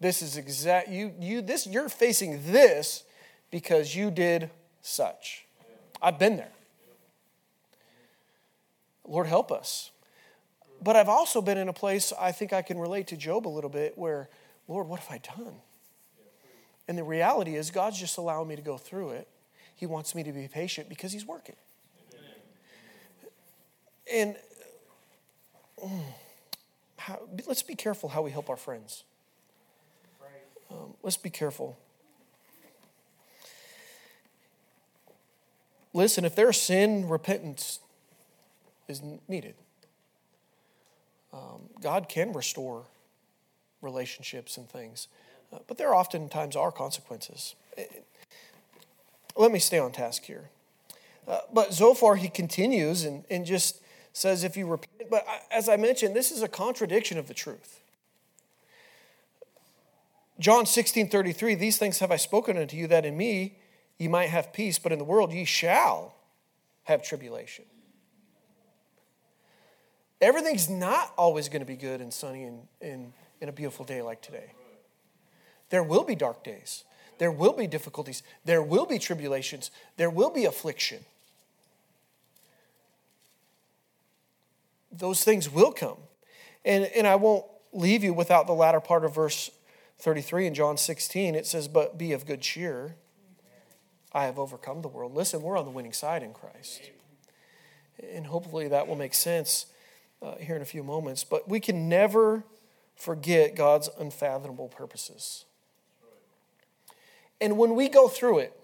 this 0.00 0.22
is 0.22 0.36
exact 0.36 0.88
you 0.88 1.14
you 1.18 1.40
this 1.40 1.66
you're 1.66 1.88
facing 1.88 2.52
this 2.52 3.04
because 3.50 3.94
you 3.94 4.10
did 4.10 4.50
such." 4.82 5.46
I've 6.02 6.18
been 6.18 6.36
there. 6.36 6.52
Lord 9.04 9.26
help 9.26 9.50
us. 9.50 9.90
But 10.80 10.96
I've 10.96 11.08
also 11.08 11.40
been 11.40 11.58
in 11.58 11.68
a 11.68 11.72
place 11.72 12.12
I 12.18 12.30
think 12.30 12.52
I 12.52 12.62
can 12.62 12.78
relate 12.78 13.08
to 13.08 13.16
Job 13.16 13.48
a 13.48 13.50
little 13.50 13.70
bit 13.70 13.98
where, 13.98 14.28
Lord, 14.68 14.86
what 14.86 15.00
have 15.00 15.10
I 15.10 15.18
done? 15.18 15.60
And 16.86 16.96
the 16.96 17.04
reality 17.04 17.56
is 17.56 17.70
God's 17.70 17.98
just 17.98 18.16
allowing 18.16 18.48
me 18.48 18.56
to 18.56 18.62
go 18.62 18.78
through 18.78 19.10
it. 19.10 19.28
He 19.74 19.86
wants 19.86 20.14
me 20.14 20.22
to 20.22 20.32
be 20.32 20.46
patient 20.48 20.88
because 20.88 21.12
he's 21.12 21.26
working. 21.26 21.56
And 24.12 24.36
mm, 25.82 26.02
how, 26.96 27.20
let's 27.46 27.62
be 27.62 27.74
careful 27.74 28.08
how 28.08 28.22
we 28.22 28.30
help 28.30 28.48
our 28.48 28.56
friends. 28.56 29.04
Um, 30.70 30.94
let's 31.02 31.16
be 31.16 31.30
careful. 31.30 31.78
Listen, 35.94 36.24
if 36.24 36.34
there's 36.34 36.60
sin, 36.60 37.08
repentance 37.08 37.80
is 38.86 39.02
needed. 39.26 39.54
Um, 41.32 41.70
God 41.80 42.08
can 42.08 42.32
restore 42.32 42.84
relationships 43.80 44.56
and 44.56 44.68
things, 44.68 45.08
uh, 45.52 45.58
but 45.66 45.78
there 45.78 45.94
oftentimes 45.94 46.56
are 46.56 46.70
consequences. 46.70 47.54
Eh, 47.76 47.84
let 49.36 49.50
me 49.50 49.58
stay 49.58 49.78
on 49.78 49.92
task 49.92 50.24
here. 50.24 50.50
Uh, 51.26 51.40
but 51.52 51.72
Zophar, 51.72 52.16
he 52.16 52.28
continues 52.28 53.04
and, 53.04 53.24
and 53.30 53.44
just 53.46 53.80
says 54.18 54.44
if 54.44 54.56
you 54.56 54.66
repent, 54.66 55.10
but 55.10 55.26
as 55.50 55.68
I 55.68 55.76
mentioned, 55.76 56.14
this 56.14 56.30
is 56.30 56.42
a 56.42 56.48
contradiction 56.48 57.18
of 57.18 57.28
the 57.28 57.34
truth. 57.34 57.80
John 60.38 60.66
16 60.66 61.08
33, 61.08 61.54
these 61.54 61.78
things 61.78 61.98
have 61.98 62.10
I 62.10 62.16
spoken 62.16 62.56
unto 62.56 62.76
you, 62.76 62.86
that 62.88 63.04
in 63.04 63.16
me 63.16 63.58
ye 63.98 64.08
might 64.08 64.28
have 64.28 64.52
peace, 64.52 64.78
but 64.78 64.92
in 64.92 64.98
the 64.98 65.04
world 65.04 65.32
ye 65.32 65.44
shall 65.44 66.14
have 66.84 67.02
tribulation. 67.02 67.64
Everything's 70.20 70.68
not 70.68 71.12
always 71.16 71.48
going 71.48 71.60
to 71.60 71.66
be 71.66 71.76
good 71.76 72.00
and 72.00 72.12
sunny 72.12 72.44
and, 72.44 72.62
and 72.80 73.12
a 73.40 73.52
beautiful 73.52 73.84
day 73.84 74.02
like 74.02 74.20
today. 74.20 74.52
There 75.70 75.82
will 75.82 76.02
be 76.02 76.14
dark 76.14 76.42
days. 76.42 76.84
There 77.18 77.30
will 77.30 77.52
be 77.52 77.66
difficulties. 77.66 78.22
There 78.44 78.62
will 78.62 78.86
be 78.86 78.98
tribulations. 78.98 79.70
There 79.96 80.10
will 80.10 80.30
be 80.30 80.44
affliction. 80.44 81.04
Those 84.90 85.24
things 85.24 85.50
will 85.50 85.72
come. 85.72 85.98
And, 86.64 86.84
and 86.96 87.06
I 87.06 87.16
won't 87.16 87.44
leave 87.72 88.02
you 88.02 88.12
without 88.12 88.46
the 88.46 88.52
latter 88.52 88.80
part 88.80 89.04
of 89.04 89.14
verse 89.14 89.50
33 89.98 90.46
in 90.46 90.54
John 90.54 90.76
16. 90.76 91.34
It 91.34 91.46
says, 91.46 91.68
But 91.68 91.98
be 91.98 92.12
of 92.12 92.26
good 92.26 92.40
cheer. 92.40 92.96
I 94.12 94.24
have 94.24 94.38
overcome 94.38 94.82
the 94.82 94.88
world. 94.88 95.14
Listen, 95.14 95.42
we're 95.42 95.58
on 95.58 95.64
the 95.64 95.70
winning 95.70 95.92
side 95.92 96.22
in 96.22 96.32
Christ. 96.32 96.90
And 98.12 98.26
hopefully 98.26 98.68
that 98.68 98.86
will 98.86 98.96
make 98.96 99.14
sense 99.14 99.66
uh, 100.22 100.36
here 100.36 100.56
in 100.56 100.62
a 100.62 100.66
few 100.66 100.82
moments. 100.82 101.24
But 101.24 101.48
we 101.48 101.60
can 101.60 101.88
never 101.88 102.44
forget 102.94 103.54
God's 103.54 103.90
unfathomable 103.98 104.68
purposes. 104.68 105.44
And 107.40 107.58
when 107.58 107.74
we 107.74 107.88
go 107.88 108.08
through 108.08 108.38
it, 108.38 108.58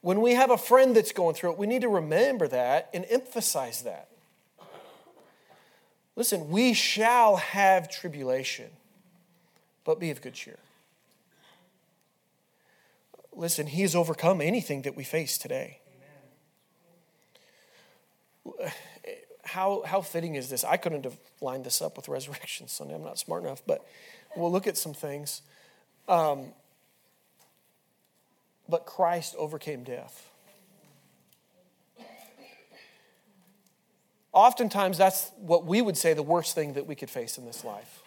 when 0.00 0.20
we 0.20 0.32
have 0.32 0.50
a 0.50 0.56
friend 0.56 0.96
that's 0.96 1.12
going 1.12 1.34
through 1.34 1.52
it, 1.52 1.58
we 1.58 1.66
need 1.66 1.82
to 1.82 1.88
remember 1.88 2.48
that 2.48 2.88
and 2.94 3.04
emphasize 3.10 3.82
that. 3.82 4.08
Listen, 6.20 6.50
we 6.50 6.74
shall 6.74 7.36
have 7.36 7.88
tribulation, 7.88 8.66
but 9.84 9.98
be 9.98 10.10
of 10.10 10.20
good 10.20 10.34
cheer. 10.34 10.58
Listen, 13.32 13.66
He 13.66 13.80
has 13.80 13.94
overcome 13.94 14.42
anything 14.42 14.82
that 14.82 14.94
we 14.94 15.02
face 15.02 15.38
today. 15.38 15.78
How, 19.44 19.82
how 19.86 20.02
fitting 20.02 20.34
is 20.34 20.50
this? 20.50 20.62
I 20.62 20.76
couldn't 20.76 21.04
have 21.04 21.16
lined 21.40 21.64
this 21.64 21.80
up 21.80 21.96
with 21.96 22.06
Resurrection 22.06 22.68
Sunday. 22.68 22.96
I'm 22.96 23.02
not 23.02 23.18
smart 23.18 23.42
enough, 23.42 23.62
but 23.66 23.82
we'll 24.36 24.52
look 24.52 24.66
at 24.66 24.76
some 24.76 24.92
things. 24.92 25.40
Um, 26.06 26.48
but 28.68 28.84
Christ 28.84 29.34
overcame 29.38 29.84
death. 29.84 30.29
Oftentimes, 34.32 34.96
that's 34.96 35.32
what 35.38 35.64
we 35.64 35.82
would 35.82 35.96
say 35.96 36.14
the 36.14 36.22
worst 36.22 36.54
thing 36.54 36.74
that 36.74 36.86
we 36.86 36.94
could 36.94 37.10
face 37.10 37.36
in 37.36 37.44
this 37.44 37.64
life. 37.64 38.02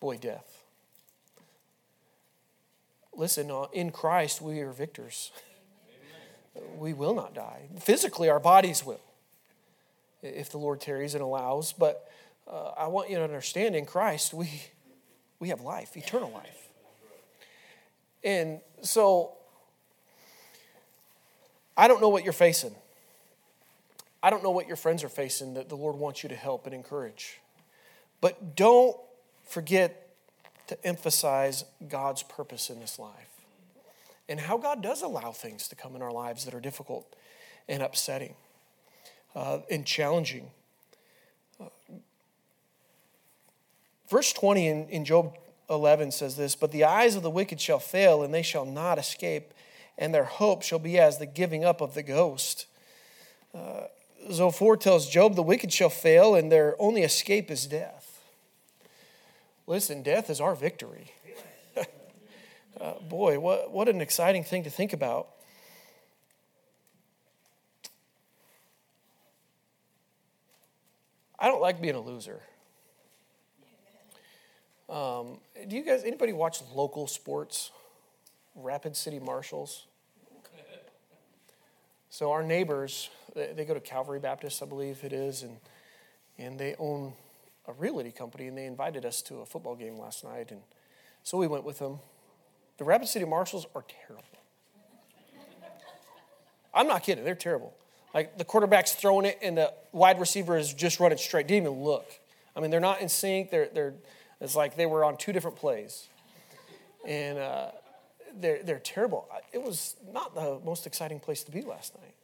Boy, 0.00 0.16
death. 0.16 0.62
Listen, 3.14 3.50
uh, 3.50 3.66
in 3.72 3.90
Christ, 3.90 4.40
we 4.40 4.60
are 4.60 4.72
victors. 4.72 5.32
We 6.76 6.92
will 6.92 7.14
not 7.14 7.34
die. 7.34 7.68
Physically, 7.78 8.28
our 8.28 8.40
bodies 8.40 8.84
will, 8.84 9.00
if 10.22 10.50
the 10.50 10.58
Lord 10.58 10.80
tarries 10.80 11.14
and 11.14 11.22
allows. 11.22 11.72
But 11.72 12.10
uh, 12.48 12.72
I 12.76 12.88
want 12.88 13.10
you 13.10 13.16
to 13.16 13.22
understand 13.22 13.76
in 13.76 13.86
Christ, 13.86 14.34
we, 14.34 14.50
we 15.38 15.50
have 15.50 15.60
life, 15.60 15.96
eternal 15.96 16.32
life. 16.32 16.68
And 18.24 18.60
so, 18.82 19.36
I 21.76 21.86
don't 21.86 22.00
know 22.00 22.08
what 22.08 22.24
you're 22.24 22.32
facing. 22.32 22.74
I 24.22 24.30
don't 24.30 24.42
know 24.42 24.50
what 24.50 24.66
your 24.66 24.76
friends 24.76 25.04
are 25.04 25.08
facing 25.08 25.54
that 25.54 25.68
the 25.68 25.76
Lord 25.76 25.96
wants 25.96 26.22
you 26.22 26.28
to 26.28 26.36
help 26.36 26.66
and 26.66 26.74
encourage. 26.74 27.40
But 28.20 28.56
don't 28.56 28.96
forget 29.44 30.08
to 30.66 30.86
emphasize 30.86 31.64
God's 31.88 32.22
purpose 32.22 32.68
in 32.68 32.80
this 32.80 32.98
life 32.98 33.28
and 34.28 34.40
how 34.40 34.58
God 34.58 34.82
does 34.82 35.02
allow 35.02 35.32
things 35.32 35.68
to 35.68 35.76
come 35.76 35.96
in 35.96 36.02
our 36.02 36.12
lives 36.12 36.44
that 36.44 36.54
are 36.54 36.60
difficult 36.60 37.14
and 37.68 37.82
upsetting 37.82 38.34
uh, 39.34 39.60
and 39.70 39.86
challenging. 39.86 40.50
Uh, 41.60 41.66
verse 44.10 44.32
20 44.32 44.66
in, 44.66 44.88
in 44.88 45.04
Job 45.04 45.34
11 45.70 46.10
says 46.10 46.36
this 46.36 46.54
But 46.54 46.72
the 46.72 46.84
eyes 46.84 47.14
of 47.14 47.22
the 47.22 47.30
wicked 47.30 47.60
shall 47.60 47.78
fail, 47.78 48.22
and 48.22 48.32
they 48.32 48.42
shall 48.42 48.66
not 48.66 48.98
escape, 48.98 49.54
and 49.96 50.14
their 50.14 50.24
hope 50.24 50.62
shall 50.62 50.78
be 50.78 50.98
as 50.98 51.18
the 51.18 51.26
giving 51.26 51.64
up 51.64 51.80
of 51.80 51.94
the 51.94 52.02
ghost. 52.02 52.66
Uh, 53.54 53.84
Zophar 54.30 54.76
tells 54.76 55.08
Job, 55.08 55.34
the 55.34 55.42
wicked 55.42 55.72
shall 55.72 55.90
fail, 55.90 56.34
and 56.34 56.50
their 56.50 56.76
only 56.78 57.02
escape 57.02 57.50
is 57.50 57.66
death. 57.66 58.20
Listen, 59.66 60.02
death 60.02 60.30
is 60.30 60.40
our 60.40 60.54
victory. 60.54 61.12
uh, 62.80 62.94
boy, 63.08 63.38
what, 63.38 63.70
what 63.70 63.88
an 63.88 64.00
exciting 64.00 64.44
thing 64.44 64.64
to 64.64 64.70
think 64.70 64.92
about. 64.92 65.28
I 71.38 71.46
don't 71.46 71.60
like 71.60 71.80
being 71.80 71.94
a 71.94 72.00
loser. 72.00 72.40
Um, 74.88 75.38
do 75.68 75.76
you 75.76 75.84
guys, 75.84 76.02
anybody 76.02 76.32
watch 76.32 76.60
local 76.74 77.06
sports? 77.06 77.70
Rapid 78.56 78.96
City 78.96 79.20
Marshals? 79.20 79.86
So 82.10 82.32
our 82.32 82.42
neighbors, 82.42 83.10
they 83.34 83.64
go 83.66 83.74
to 83.74 83.80
Calvary 83.80 84.18
Baptist, 84.18 84.62
I 84.62 84.66
believe 84.66 85.04
it 85.04 85.12
is, 85.12 85.42
and, 85.42 85.58
and 86.38 86.58
they 86.58 86.74
own 86.78 87.12
a 87.66 87.72
realty 87.72 88.10
company, 88.10 88.46
and 88.46 88.56
they 88.56 88.64
invited 88.64 89.04
us 89.04 89.20
to 89.22 89.36
a 89.36 89.46
football 89.46 89.76
game 89.76 89.98
last 89.98 90.24
night, 90.24 90.50
and 90.50 90.60
so 91.22 91.36
we 91.36 91.46
went 91.46 91.64
with 91.64 91.78
them. 91.78 91.98
The 92.78 92.84
Rapid 92.84 93.08
City 93.08 93.26
Marshals 93.26 93.66
are 93.74 93.84
terrible. 94.06 94.24
I'm 96.72 96.86
not 96.86 97.02
kidding, 97.02 97.24
they're 97.24 97.34
terrible. 97.34 97.74
Like 98.14 98.38
the 98.38 98.44
quarterback's 98.44 98.92
throwing 98.92 99.26
it, 99.26 99.38
and 99.42 99.58
the 99.58 99.72
wide 99.92 100.18
receiver 100.18 100.56
is 100.56 100.72
just 100.72 101.00
running 101.00 101.18
straight. 101.18 101.46
Didn't 101.46 101.66
even 101.66 101.84
look. 101.84 102.08
I 102.56 102.60
mean, 102.60 102.70
they're 102.70 102.80
not 102.80 103.00
in 103.00 103.08
sync. 103.08 103.50
They're, 103.50 103.68
they're, 103.72 103.94
it's 104.40 104.56
like 104.56 104.76
they 104.76 104.86
were 104.86 105.04
on 105.04 105.16
two 105.16 105.32
different 105.32 105.56
plays. 105.56 106.08
And 107.06 107.38
uh, 107.38 107.70
they're, 108.34 108.62
they're 108.62 108.78
terrible. 108.78 109.28
It 109.52 109.62
was 109.62 109.96
not 110.12 110.34
the 110.34 110.60
most 110.64 110.86
exciting 110.86 111.20
place 111.20 111.42
to 111.44 111.50
be 111.50 111.62
last 111.62 111.94
night. 111.96 112.14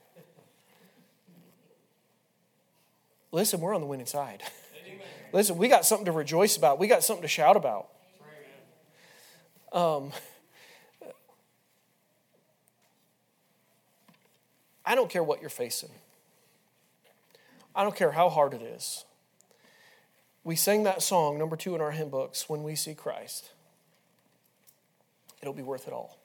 Listen, 3.33 3.61
we're 3.61 3.75
on 3.75 3.81
the 3.81 3.87
winning 3.87 4.07
side. 4.07 4.43
Listen, 5.33 5.57
we 5.57 5.69
got 5.69 5.85
something 5.85 6.05
to 6.05 6.13
rejoice 6.13 6.57
about. 6.57 6.79
We 6.79 6.87
got 6.87 7.03
something 7.03 7.23
to 7.23 7.29
shout 7.29 7.57
about. 7.57 7.89
Um, 9.73 10.13
I 14.87 14.95
don't 14.95 15.11
care 15.11 15.25
what 15.25 15.41
you're 15.41 15.51
facing. 15.51 15.91
I 17.75 17.83
don't 17.83 17.97
care 17.97 18.13
how 18.13 18.29
hard 18.29 18.55
it 18.55 18.63
is. 18.63 19.05
We 20.45 20.55
sang 20.55 20.85
that 20.85 21.03
song, 21.03 21.39
number 21.39 21.57
two 21.57 21.75
in 21.75 21.81
our 21.81 21.91
hymn 21.91 22.11
books, 22.11 22.49
When 22.49 22.63
We 22.63 22.77
See 22.77 22.95
Christ. 22.95 23.51
It'll 25.45 25.55
be 25.55 25.63
worth 25.63 25.87
it 25.87 25.93
all. 25.93 26.19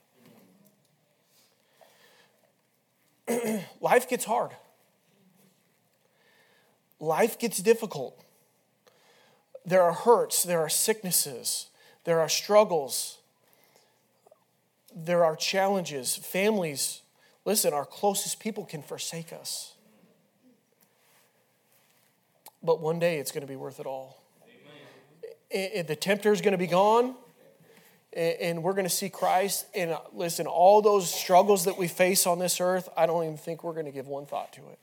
Life 3.82 4.10
gets 4.10 4.26
hard. 4.26 4.52
Life 7.00 7.38
gets 7.38 7.60
difficult. 7.60 8.24
There 9.66 9.84
are 9.84 9.94
hurts, 9.94 10.44
there 10.44 10.60
are 10.60 10.70
sicknesses, 10.70 11.68
there 12.04 12.20
are 12.20 12.30
struggles, 12.30 13.20
there 14.96 15.24
are 15.24 15.36
challenges. 15.36 16.16
Families 16.16 17.02
Listen, 17.50 17.74
our 17.74 17.86
closest 17.86 18.40
people 18.40 18.64
can 18.64 18.84
forsake 18.84 19.34
us. 19.34 19.74
But 22.62 22.80
one 22.80 23.00
day 23.00 23.18
it's 23.18 23.32
going 23.32 23.42
to 23.42 23.48
be 23.48 23.56
worth 23.56 23.80
it 23.80 23.88
all. 23.88 24.22
And 25.52 25.88
the 25.88 25.96
tempter 25.96 26.32
is 26.32 26.42
going 26.42 26.52
to 26.52 26.60
be 26.60 26.68
gone, 26.68 27.16
and 28.14 28.64
we're 28.64 28.74
going 28.74 28.86
to 28.86 28.90
see 28.90 29.10
Christ. 29.10 29.66
And 29.76 29.98
listen, 30.14 30.48
all 30.48 30.82
those 30.82 31.14
struggles 31.14 31.66
that 31.66 31.78
we 31.78 31.88
face 31.88 32.26
on 32.26 32.40
this 32.40 32.60
earth, 32.60 32.90
I 32.98 33.06
don't 33.06 33.24
even 33.24 33.38
think 33.38 33.64
we're 33.64 33.74
going 33.74 33.86
to 33.86 33.92
give 33.92 34.08
one 34.08 34.26
thought 34.26 34.52
to 34.54 34.62
it. 34.62 34.80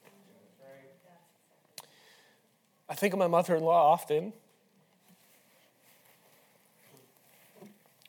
I 2.89 2.95
think 2.95 3.13
of 3.13 3.19
my 3.19 3.27
mother 3.27 3.57
in 3.57 3.65
law 3.65 3.93
often. 3.93 4.33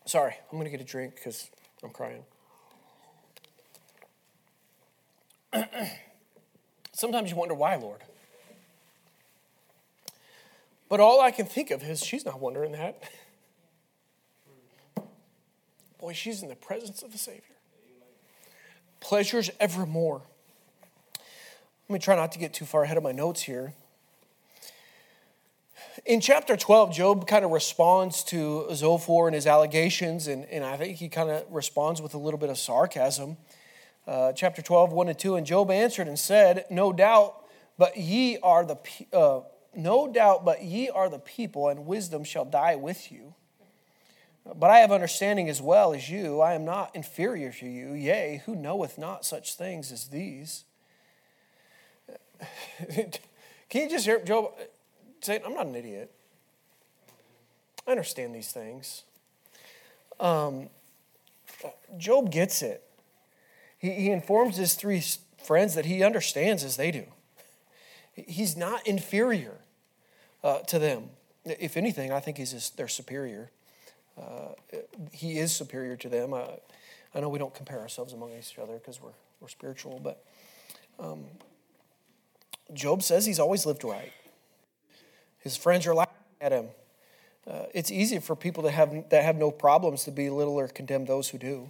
Sorry, 0.06 0.34
I'm 0.52 0.58
going 0.58 0.66
to 0.66 0.72
get 0.72 0.82
a 0.82 0.90
drink 0.90 1.16
because 1.16 1.50
I'm 1.84 1.90
crying. 1.90 2.24
Sometimes 6.94 7.32
you 7.32 7.36
wonder 7.36 7.56
why, 7.56 7.76
Lord. 7.76 8.02
But 10.90 11.00
all 11.00 11.20
I 11.20 11.32
can 11.32 11.46
think 11.46 11.72
of 11.72 11.84
is 11.84 12.04
she's 12.04 12.26
not 12.26 12.40
wondering 12.40 12.72
that. 12.74 13.02
She's 16.14 16.42
in 16.42 16.50
the 16.50 16.56
presence 16.56 17.04
of 17.04 17.12
the 17.12 17.18
Savior. 17.18 17.44
Pleasures 19.00 19.50
evermore. 19.60 20.22
Let 21.90 21.94
me 21.94 22.00
try 22.00 22.16
not 22.16 22.32
to 22.34 22.40
get 22.40 22.54
too 22.54 22.66
far 22.66 22.84
ahead 22.84 22.98
of 22.98 23.04
my 23.04 23.12
notes 23.12 23.44
here. 23.44 23.74
In 26.06 26.22
chapter 26.22 26.56
12, 26.56 26.94
Job 26.94 27.28
kind 27.28 27.44
of 27.44 27.52
responds 27.52 28.24
to 28.26 28.68
Zophar 28.74 29.28
and 29.28 29.36
his 29.36 29.48
allegations, 29.48 30.28
and, 30.28 30.46
and 30.46 30.64
I 30.64 30.78
think 30.78 30.98
he 30.98 31.10
kind 31.10 31.30
of 31.30 31.46
responds 31.50 32.02
with 32.02 32.14
a 32.14 32.18
little 32.18 32.40
bit 32.40 32.50
of 32.50 32.58
sarcasm 32.58 33.38
uh, 34.08 34.32
chapter 34.34 34.62
12, 34.62 34.92
1 34.92 35.10
and 35.10 35.20
2. 35.20 35.36
And 35.36 35.46
Job 35.46 35.70
answered 35.70 36.08
and 36.08 36.18
said, 36.18 36.66
No 36.70 36.94
doubt, 36.94 37.46
but 37.78 37.98
ye 37.98 38.38
are 38.42 38.66
the 38.66 38.78
uh, 39.14 39.42
no 39.76 40.12
doubt, 40.12 40.44
but 40.44 40.64
ye 40.64 40.90
are 40.90 41.10
the 41.10 41.20
people, 41.20 41.70
and 41.70 41.86
wisdom 41.86 42.24
shall 42.24 42.46
die 42.46 42.76
with 42.76 43.12
you. 43.12 43.36
But 44.56 44.70
I 44.70 44.80
have 44.80 44.92
understanding 44.92 45.50
as 45.50 45.62
well 45.62 45.94
as 45.94 46.10
you. 46.10 46.42
I 46.42 46.54
am 46.54 46.66
not 46.66 46.96
inferior 46.96 47.52
to 47.54 47.68
you. 47.68 47.94
Yea, 47.94 48.42
who 48.46 48.56
knoweth 48.56 48.98
not 48.98 49.26
such 49.26 49.56
things 49.56 49.92
as 49.92 50.08
these? 50.08 50.64
Can 53.70 53.82
you 53.82 53.90
just 53.90 54.06
hear 54.06 54.24
Job 54.24 54.54
saying, 55.22 55.42
I'm 55.46 55.54
not 55.54 55.66
an 55.66 55.76
idiot. 55.76 56.12
I 57.86 57.92
understand 57.92 58.34
these 58.34 58.52
things. 58.52 59.04
Um, 60.20 60.70
Job 61.98 62.32
gets 62.32 62.62
it. 62.62 62.84
He, 63.78 63.92
he 63.92 64.10
informs 64.12 64.58
his 64.58 64.74
three 64.74 65.04
friends 65.44 65.76
that 65.76 65.86
he 65.86 66.04
understands 66.04 66.64
as 66.64 66.78
they 66.78 66.92
do. 66.92 67.06
He's 68.14 68.58
not 68.58 68.86
inferior 68.88 69.60
uh, 70.44 70.60
to 70.60 70.80
them. 70.80 71.10
If 71.46 71.78
anything, 71.78 72.12
I 72.12 72.20
think 72.20 72.38
he's 72.38 72.72
they're 72.72 72.88
superior. 72.88 73.52
Uh, 74.20 74.78
he 75.12 75.38
is 75.38 75.56
superior 75.56 75.96
to 75.98 76.10
them. 76.10 76.34
Uh, 76.34 76.48
I 77.14 77.20
know 77.20 77.30
we 77.30 77.40
don't 77.40 77.54
compare 77.54 77.80
ourselves 77.80 78.14
among 78.14 78.32
each 78.32 78.58
other 78.60 78.74
because 78.74 79.02
we're, 79.02 79.12
we're 79.40 79.48
spiritual, 79.48 80.00
but 80.04 80.24
um, 81.00 81.26
Job 82.74 83.04
says 83.04 83.26
he's 83.26 83.40
always 83.40 83.66
lived 83.66 83.84
right. 83.84 84.12
His 85.40 85.56
friends 85.56 85.86
are 85.88 85.96
laughing 85.96 86.14
at 86.42 86.52
him. 86.52 86.68
Uh, 87.48 87.66
it's 87.74 87.92
easy 87.92 88.20
for 88.20 88.36
people 88.36 88.64
to 88.64 88.72
have, 88.72 89.10
that 89.10 89.24
have 89.24 89.38
no 89.38 89.52
problems 89.52 90.04
to 90.04 90.12
belittle 90.12 90.56
or 90.56 90.68
condemn 90.68 91.06
those 91.06 91.30
who 91.30 91.38
do 91.38 91.70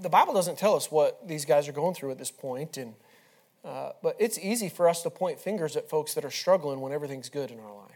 the 0.00 0.08
Bible 0.08 0.34
doesn't 0.34 0.58
tell 0.58 0.74
us 0.74 0.90
what 0.90 1.26
these 1.26 1.44
guys 1.44 1.68
are 1.68 1.72
going 1.72 1.94
through 1.94 2.10
at 2.10 2.18
this 2.18 2.30
point, 2.30 2.76
and 2.76 2.94
uh, 3.64 3.92
but 4.02 4.16
it's 4.18 4.38
easy 4.38 4.68
for 4.68 4.88
us 4.88 5.02
to 5.02 5.10
point 5.10 5.38
fingers 5.38 5.76
at 5.76 5.88
folks 5.88 6.14
that 6.14 6.24
are 6.24 6.30
struggling 6.30 6.80
when 6.80 6.92
everything's 6.92 7.28
good 7.28 7.50
in 7.50 7.60
our 7.60 7.74
life. 7.74 7.89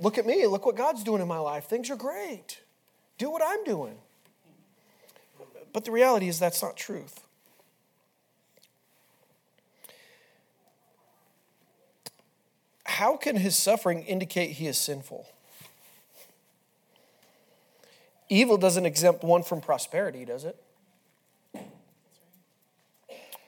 Look 0.00 0.18
at 0.18 0.26
me. 0.26 0.46
Look 0.46 0.64
what 0.66 0.76
God's 0.76 1.02
doing 1.02 1.20
in 1.20 1.28
my 1.28 1.38
life. 1.38 1.64
Things 1.64 1.90
are 1.90 1.96
great. 1.96 2.60
Do 3.18 3.30
what 3.30 3.42
I'm 3.44 3.64
doing. 3.64 3.96
But 5.72 5.84
the 5.84 5.90
reality 5.90 6.28
is 6.28 6.38
that's 6.38 6.62
not 6.62 6.76
truth. 6.76 7.24
How 12.84 13.16
can 13.16 13.36
his 13.36 13.56
suffering 13.56 14.02
indicate 14.04 14.52
he 14.52 14.66
is 14.66 14.78
sinful? 14.78 15.26
Evil 18.28 18.56
doesn't 18.56 18.86
exempt 18.86 19.22
one 19.22 19.42
from 19.42 19.60
prosperity, 19.60 20.24
does 20.24 20.44
it? 20.44 20.56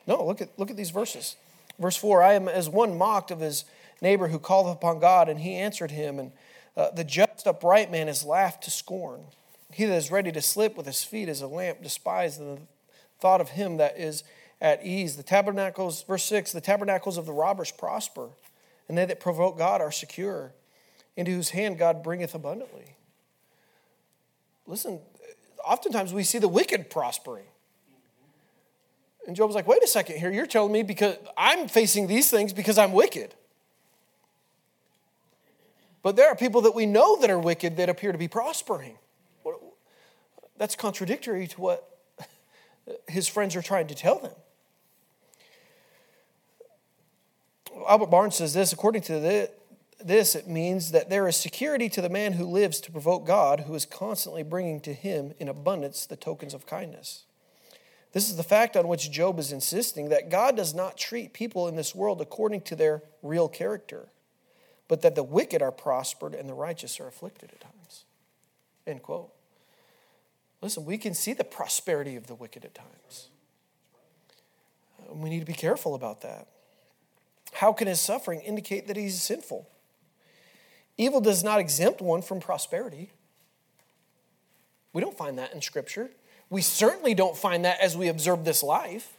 No, 0.06 0.24
look 0.24 0.40
at, 0.40 0.56
look 0.58 0.70
at 0.70 0.76
these 0.76 0.90
verses. 0.90 1.36
Verse 1.78 1.96
4 1.96 2.22
I 2.22 2.34
am 2.34 2.48
as 2.48 2.68
one 2.68 2.96
mocked 2.96 3.30
of 3.30 3.40
his 3.40 3.64
neighbor 4.00 4.28
who 4.28 4.38
calleth 4.38 4.76
upon 4.76 4.98
God, 4.98 5.28
and 5.28 5.40
he 5.40 5.54
answered 5.54 5.90
him. 5.90 6.18
And 6.18 6.32
uh, 6.76 6.90
the 6.90 7.04
just 7.04 7.46
upright 7.46 7.90
man 7.90 8.08
is 8.08 8.24
laughed 8.24 8.64
to 8.64 8.70
scorn. 8.70 9.24
He 9.72 9.84
that 9.84 9.94
is 9.94 10.10
ready 10.10 10.32
to 10.32 10.42
slip 10.42 10.76
with 10.76 10.86
his 10.86 11.04
feet 11.04 11.28
is 11.28 11.40
a 11.40 11.46
lamp 11.46 11.82
despised, 11.82 12.40
and 12.40 12.58
the 12.58 12.62
thought 13.20 13.40
of 13.40 13.50
him 13.50 13.76
that 13.76 13.98
is 13.98 14.24
at 14.60 14.84
ease. 14.84 15.16
The 15.16 15.22
tabernacles, 15.22 16.02
verse 16.02 16.24
6 16.24 16.52
the 16.52 16.60
tabernacles 16.60 17.16
of 17.16 17.26
the 17.26 17.32
robbers 17.32 17.70
prosper, 17.70 18.30
and 18.88 18.98
they 18.98 19.04
that 19.04 19.20
provoke 19.20 19.58
God 19.58 19.80
are 19.80 19.92
secure, 19.92 20.52
into 21.16 21.32
whose 21.32 21.50
hand 21.50 21.78
God 21.78 22.02
bringeth 22.02 22.34
abundantly. 22.34 22.96
Listen, 24.66 25.00
oftentimes 25.64 26.12
we 26.12 26.22
see 26.22 26.38
the 26.38 26.48
wicked 26.48 26.90
prospering. 26.90 27.44
And 29.26 29.36
Job's 29.36 29.54
like, 29.54 29.66
wait 29.66 29.82
a 29.82 29.86
second 29.86 30.16
here, 30.16 30.30
you're 30.30 30.46
telling 30.46 30.72
me 30.72 30.82
because 30.82 31.16
I'm 31.36 31.68
facing 31.68 32.06
these 32.06 32.30
things 32.30 32.52
because 32.52 32.78
I'm 32.78 32.92
wicked. 32.92 33.34
But 36.02 36.16
there 36.16 36.28
are 36.28 36.36
people 36.36 36.62
that 36.62 36.74
we 36.74 36.86
know 36.86 37.20
that 37.20 37.30
are 37.30 37.38
wicked 37.38 37.76
that 37.76 37.88
appear 37.88 38.12
to 38.12 38.18
be 38.18 38.28
prospering. 38.28 38.96
That's 40.56 40.76
contradictory 40.76 41.46
to 41.48 41.60
what 41.60 41.98
his 43.08 43.28
friends 43.28 43.56
are 43.56 43.62
trying 43.62 43.86
to 43.88 43.94
tell 43.94 44.18
them. 44.18 44.32
Albert 47.88 48.06
Barnes 48.06 48.36
says 48.36 48.52
this 48.52 48.72
according 48.72 49.02
to 49.02 49.48
this, 50.02 50.34
it 50.34 50.48
means 50.48 50.90
that 50.92 51.08
there 51.08 51.26
is 51.28 51.36
security 51.36 51.88
to 51.88 52.00
the 52.00 52.08
man 52.08 52.34
who 52.34 52.44
lives 52.44 52.80
to 52.80 52.92
provoke 52.92 53.26
God, 53.26 53.60
who 53.60 53.74
is 53.74 53.86
constantly 53.86 54.42
bringing 54.42 54.80
to 54.80 54.92
him 54.92 55.32
in 55.38 55.48
abundance 55.48 56.06
the 56.06 56.16
tokens 56.16 56.54
of 56.54 56.66
kindness. 56.66 57.24
This 58.12 58.28
is 58.28 58.36
the 58.36 58.42
fact 58.42 58.76
on 58.76 58.88
which 58.88 59.10
Job 59.10 59.38
is 59.38 59.52
insisting 59.52 60.08
that 60.08 60.30
God 60.30 60.56
does 60.56 60.74
not 60.74 60.98
treat 60.98 61.32
people 61.32 61.68
in 61.68 61.76
this 61.76 61.94
world 61.94 62.20
according 62.20 62.62
to 62.62 62.76
their 62.76 63.02
real 63.22 63.48
character, 63.48 64.08
but 64.90 65.02
that 65.02 65.14
the 65.14 65.22
wicked 65.22 65.62
are 65.62 65.70
prospered 65.70 66.34
and 66.34 66.48
the 66.48 66.52
righteous 66.52 66.98
are 66.98 67.06
afflicted 67.06 67.52
at 67.52 67.60
times. 67.60 68.04
End 68.88 69.00
quote. 69.04 69.30
Listen, 70.60 70.84
we 70.84 70.98
can 70.98 71.14
see 71.14 71.32
the 71.32 71.44
prosperity 71.44 72.16
of 72.16 72.26
the 72.26 72.34
wicked 72.34 72.64
at 72.64 72.74
times. 72.74 73.28
We 75.12 75.30
need 75.30 75.38
to 75.38 75.46
be 75.46 75.52
careful 75.52 75.94
about 75.94 76.22
that. 76.22 76.48
How 77.52 77.72
can 77.72 77.86
his 77.86 78.00
suffering 78.00 78.40
indicate 78.40 78.88
that 78.88 78.96
he's 78.96 79.22
sinful? 79.22 79.68
Evil 80.98 81.20
does 81.20 81.44
not 81.44 81.60
exempt 81.60 82.00
one 82.00 82.20
from 82.20 82.40
prosperity. 82.40 83.12
We 84.92 85.00
don't 85.00 85.16
find 85.16 85.38
that 85.38 85.54
in 85.54 85.62
Scripture. 85.62 86.10
We 86.50 86.62
certainly 86.62 87.14
don't 87.14 87.36
find 87.36 87.64
that 87.64 87.78
as 87.80 87.96
we 87.96 88.08
observe 88.08 88.44
this 88.44 88.60
life. 88.60 89.12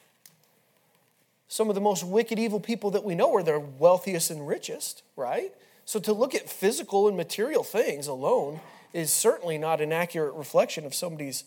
Some 1.52 1.68
of 1.68 1.76
the 1.76 1.82
most 1.82 2.06
wicked, 2.06 2.40
evil 2.40 2.62
people 2.62 2.92
that 2.92 3.04
we 3.04 3.14
know 3.14 3.36
are 3.36 3.44
the 3.44 3.60
wealthiest 3.60 4.32
and 4.32 4.48
richest, 4.48 5.04
right? 5.18 5.52
So 5.84 6.00
to 6.00 6.14
look 6.14 6.34
at 6.34 6.50
physical 6.50 7.10
and 7.10 7.18
material 7.18 7.62
things 7.62 8.08
alone 8.08 8.62
is 8.94 9.12
certainly 9.12 9.58
not 9.58 9.82
an 9.82 9.92
accurate 9.92 10.34
reflection 10.34 10.86
of 10.86 10.96
somebody's 10.96 11.44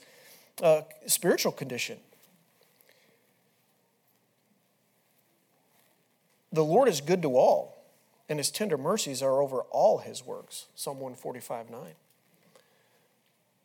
uh, 0.62 0.82
spiritual 1.06 1.52
condition. 1.52 2.00
The 6.52 6.62
Lord 6.62 6.90
is 6.90 7.00
good 7.00 7.22
to 7.22 7.38
all, 7.38 7.82
and 8.28 8.38
his 8.38 8.50
tender 8.50 8.76
mercies 8.76 9.22
are 9.22 9.40
over 9.40 9.60
all 9.70 10.00
his 10.00 10.22
works. 10.22 10.66
Psalm 10.74 11.00
145 11.00 11.70
9. 11.70 11.80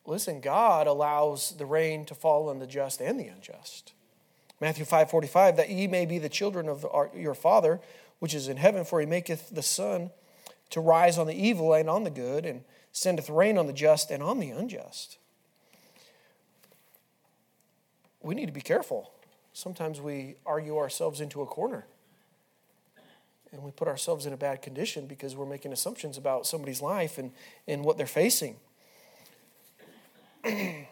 Listen, 0.05 0.39
God 0.39 0.87
allows 0.87 1.57
the 1.57 1.65
rain 1.65 2.05
to 2.05 2.15
fall 2.15 2.47
on 2.47 2.59
the 2.59 2.65
just 2.65 3.01
and 3.01 3.19
the 3.19 3.27
unjust. 3.27 3.91
Matthew 4.61 4.85
5 4.85 5.09
45, 5.09 5.57
that 5.57 5.69
ye 5.69 5.87
may 5.87 6.05
be 6.05 6.19
the 6.19 6.29
children 6.29 6.67
of 6.67 6.85
your 7.15 7.33
Father 7.33 7.79
which 8.19 8.33
is 8.33 8.47
in 8.47 8.57
heaven, 8.57 8.83
for 8.83 8.99
he 8.99 9.05
maketh 9.05 9.49
the 9.49 9.63
sun 9.63 10.11
to 10.69 10.81
rise 10.81 11.17
on 11.17 11.25
the 11.25 11.33
evil 11.33 11.73
and 11.73 11.89
on 11.89 12.03
the 12.03 12.09
good, 12.09 12.45
and 12.45 12.63
sendeth 12.91 13.29
rain 13.29 13.57
on 13.57 13.65
the 13.65 13.73
just 13.73 14.11
and 14.11 14.21
on 14.21 14.39
the 14.39 14.49
unjust. 14.49 15.17
We 18.21 18.35
need 18.35 18.47
to 18.47 18.51
be 18.51 18.61
careful. 18.61 19.11
Sometimes 19.53 20.01
we 20.01 20.35
argue 20.45 20.77
ourselves 20.77 21.21
into 21.21 21.41
a 21.41 21.45
corner 21.45 21.85
and 23.51 23.63
we 23.63 23.71
put 23.71 23.87
ourselves 23.87 24.25
in 24.25 24.33
a 24.33 24.37
bad 24.37 24.61
condition 24.61 25.07
because 25.07 25.35
we're 25.35 25.45
making 25.45 25.73
assumptions 25.73 26.17
about 26.17 26.45
somebody's 26.45 26.81
life 26.81 27.17
and, 27.17 27.31
and 27.67 27.83
what 27.83 27.97
they're 27.97 28.05
facing. 28.05 28.57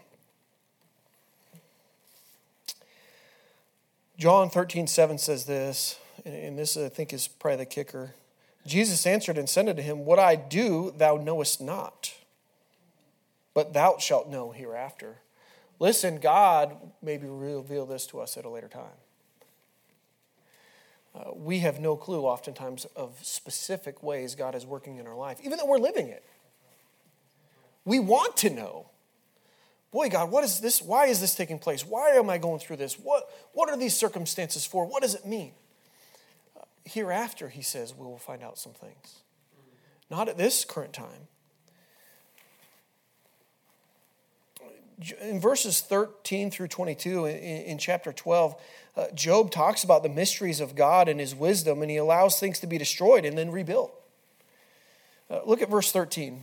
John 4.17 4.49
13, 4.49 4.87
7 4.87 5.19
says 5.19 5.45
this, 5.45 5.99
and 6.25 6.57
this 6.57 6.75
I 6.75 6.89
think 6.89 7.13
is 7.13 7.27
probably 7.27 7.57
the 7.57 7.65
kicker. 7.65 8.15
Jesus 8.65 9.05
answered 9.05 9.37
and 9.37 9.47
said 9.47 9.69
unto 9.69 9.81
him, 9.81 10.05
What 10.05 10.17
I 10.17 10.35
do 10.35 10.91
thou 10.95 11.17
knowest 11.17 11.61
not, 11.61 12.13
but 13.53 13.73
thou 13.73 13.97
shalt 13.99 14.27
know 14.27 14.51
hereafter. 14.51 15.17
Listen, 15.79 16.19
God 16.19 16.75
maybe 17.01 17.27
reveal 17.27 17.85
this 17.85 18.07
to 18.07 18.19
us 18.19 18.37
at 18.37 18.45
a 18.45 18.49
later 18.49 18.67
time. 18.67 18.97
Uh, 21.13 21.31
we 21.35 21.59
have 21.59 21.79
no 21.79 21.95
clue, 21.95 22.23
oftentimes, 22.23 22.85
of 22.95 23.19
specific 23.21 24.01
ways 24.01 24.35
God 24.35 24.55
is 24.55 24.65
working 24.65 24.97
in 24.97 25.05
our 25.07 25.15
life, 25.15 25.39
even 25.43 25.57
though 25.57 25.65
we're 25.65 25.77
living 25.77 26.07
it. 26.07 26.23
We 27.85 27.99
want 27.99 28.35
to 28.37 28.49
know. 28.49 28.89
Boy, 29.91 30.09
God, 30.09 30.31
what 30.31 30.43
is 30.43 30.59
this? 30.59 30.81
Why 30.81 31.05
is 31.05 31.21
this 31.21 31.33
taking 31.35 31.59
place? 31.59 31.85
Why 31.85 32.11
am 32.11 32.29
I 32.29 32.37
going 32.37 32.59
through 32.59 32.77
this? 32.77 32.95
What, 32.95 33.29
what 33.53 33.69
are 33.69 33.77
these 33.77 33.95
circumstances 33.95 34.65
for? 34.65 34.85
What 34.85 35.01
does 35.01 35.15
it 35.15 35.25
mean? 35.25 35.53
hereafter, 36.87 37.49
he 37.49 37.61
says, 37.61 37.93
we 37.93 38.05
will 38.05 38.17
find 38.17 38.43
out 38.43 38.57
some 38.57 38.73
things. 38.73 39.19
Not 40.09 40.29
at 40.29 40.37
this 40.37 40.65
current 40.65 40.93
time. 40.93 41.27
In 45.21 45.39
verses 45.39 45.81
13 45.81 46.49
through 46.49 46.69
22 46.69 47.25
in, 47.25 47.35
in 47.35 47.77
chapter 47.77 48.11
12, 48.11 48.55
uh, 48.95 49.05
Job 49.13 49.51
talks 49.51 49.83
about 49.83 50.01
the 50.01 50.09
mysteries 50.09 50.59
of 50.59 50.75
God 50.75 51.07
and 51.07 51.19
his 51.19 51.35
wisdom, 51.35 51.81
and 51.81 51.91
he 51.91 51.97
allows 51.97 52.39
things 52.39 52.59
to 52.59 52.67
be 52.67 52.79
destroyed 52.79 53.25
and 53.25 53.37
then 53.37 53.51
rebuilt. 53.51 53.93
Uh, 55.29 55.41
look 55.45 55.61
at 55.61 55.69
verse 55.69 55.91
13. 55.91 56.41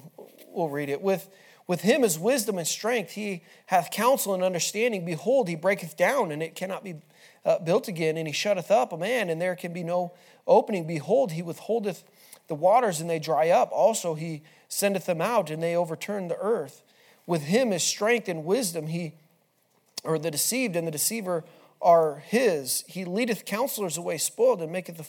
We'll 0.49 0.69
read 0.69 0.89
it. 0.89 1.01
With, 1.01 1.29
with 1.67 1.81
him 1.81 2.05
is 2.05 2.19
wisdom 2.19 2.59
and 2.59 2.67
strength. 2.67 3.13
He 3.13 3.43
hath 3.67 3.91
counsel 3.91 4.35
and 4.35 4.43
understanding. 4.43 5.05
Behold, 5.05 5.49
he 5.49 5.57
breaketh 5.57 5.97
down, 5.97 6.31
and 6.31 6.43
it 6.43 6.55
cannot 6.55 6.85
be 6.85 6.97
uh, 7.45 7.59
built 7.59 7.89
again, 7.89 8.17
and 8.17 8.27
he 8.27 8.33
shutteth 8.33 8.71
up 8.71 8.93
a 8.93 8.99
man, 8.99 9.31
and 9.31 9.41
there 9.41 9.57
can 9.57 9.73
be 9.73 9.83
no 9.83 10.13
opening. 10.47 10.87
Behold, 10.87 11.33
he 11.33 11.43
withholdeth 11.43 12.05
the 12.49 12.55
waters, 12.55 13.01
and 13.01 13.09
they 13.09 13.19
dry 13.19 13.49
up. 13.49 13.71
Also, 13.73 14.15
he 14.15 14.43
sendeth 14.69 15.07
them 15.07 15.21
out, 15.21 15.51
and 15.51 15.63
they 15.63 15.75
overturn 15.75 16.29
the 16.29 16.39
earth. 16.39 16.83
With 17.27 17.45
him 17.45 17.73
is 17.73 17.83
strength 17.83 18.29
and 18.29 18.45
wisdom. 18.45 18.89
He, 18.89 19.15
or 20.03 20.19
the 20.19 20.31
deceived 20.31 20.77
and 20.77 20.87
the 20.87 20.93
deceiver 20.93 21.45
are 21.81 22.17
his. 22.27 22.85
He 22.87 23.07
leadeth 23.07 23.47
counselors 23.47 23.97
away 23.97 24.19
spoiled, 24.19 24.61
and 24.61 24.71
maketh 24.71 24.99
the 24.99 25.07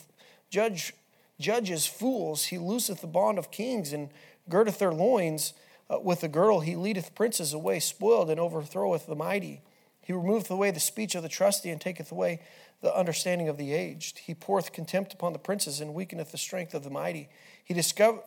judge 0.50 0.94
judges 1.38 1.86
fools. 1.86 2.46
He 2.46 2.58
looseth 2.58 3.02
the 3.02 3.08
bond 3.08 3.38
of 3.38 3.52
kings, 3.52 3.92
and 3.92 4.10
girdeth 4.48 4.80
their 4.80 4.94
loins. 4.94 5.54
Uh, 5.90 6.00
with 6.00 6.22
the 6.22 6.28
girdle, 6.28 6.62
he 6.62 6.76
leadeth 6.76 7.16
princes 7.16 7.54
away 7.54 7.80
spoiled, 7.80 8.30
and 8.30 8.40
overthroweth 8.40 9.06
the 9.06 9.16
mighty. 9.16 9.62
He 10.02 10.14
removeth 10.14 10.52
away 10.52 10.72
the 10.72 10.80
speech 10.80 11.16
of 11.16 11.24
the 11.24 11.30
trusty 11.30 11.70
and 11.70 11.82
taketh 11.82 12.12
away 12.12 12.42
the 12.82 12.96
understanding 12.96 13.50
of 13.50 13.58
the 13.58 13.74
aged. 13.74 14.20
He 14.20 14.36
poureth 14.36 14.72
contempt 14.72 15.14
upon 15.14 15.34
the 15.34 15.40
princes 15.40 15.82
and 15.82 15.94
weakeneth 15.94 16.32
the 16.32 16.38
strength 16.38 16.74
of 16.74 16.84
the 16.84 16.90
mighty. 16.90 17.30
He 17.64 17.74
discover, 17.74 18.20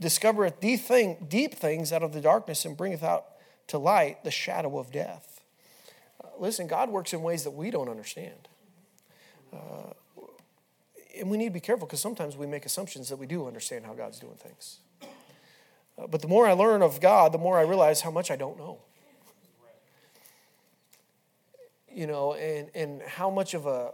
discovereth 0.00 0.60
deep, 0.60 0.80
thing, 0.80 1.26
deep 1.28 1.54
things 1.54 1.92
out 1.92 2.02
of 2.02 2.12
the 2.12 2.20
darkness 2.20 2.64
and 2.64 2.76
bringeth 2.76 3.02
out 3.02 3.26
to 3.68 3.78
light 3.78 4.22
the 4.22 4.30
shadow 4.30 4.78
of 4.78 4.92
death. 4.92 5.40
Uh, 6.22 6.28
listen, 6.38 6.66
God 6.66 6.90
works 6.90 7.12
in 7.12 7.22
ways 7.22 7.44
that 7.44 7.50
we 7.52 7.70
don't 7.70 7.88
understand. 7.88 8.48
Uh, 9.52 9.92
and 11.18 11.30
we 11.30 11.36
need 11.36 11.46
to 11.46 11.54
be 11.54 11.60
careful 11.60 11.86
because 11.86 12.00
sometimes 12.00 12.36
we 12.36 12.46
make 12.46 12.66
assumptions 12.66 13.08
that 13.08 13.16
we 13.16 13.26
do 13.26 13.46
understand 13.46 13.86
how 13.86 13.94
God's 13.94 14.18
doing 14.18 14.36
things. 14.36 14.78
Uh, 15.98 16.06
but 16.06 16.22
the 16.22 16.28
more 16.28 16.46
I 16.46 16.52
learn 16.52 16.82
of 16.82 17.00
God, 17.00 17.32
the 17.32 17.38
more 17.38 17.58
I 17.58 17.62
realize 17.62 18.00
how 18.00 18.10
much 18.10 18.30
I 18.30 18.36
don't 18.36 18.58
know 18.58 18.78
you 21.94 22.06
know, 22.06 22.34
and, 22.34 22.68
and 22.74 23.02
how 23.02 23.30
much 23.30 23.54
of 23.54 23.66
a, 23.66 23.92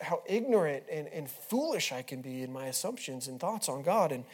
how 0.00 0.22
ignorant 0.26 0.84
and, 0.90 1.06
and 1.08 1.28
foolish 1.28 1.92
I 1.92 2.02
can 2.02 2.22
be 2.22 2.42
in 2.42 2.52
my 2.52 2.66
assumptions 2.66 3.28
and 3.28 3.38
thoughts 3.38 3.68
on 3.68 3.82
God. 3.82 4.10
And, 4.10 4.24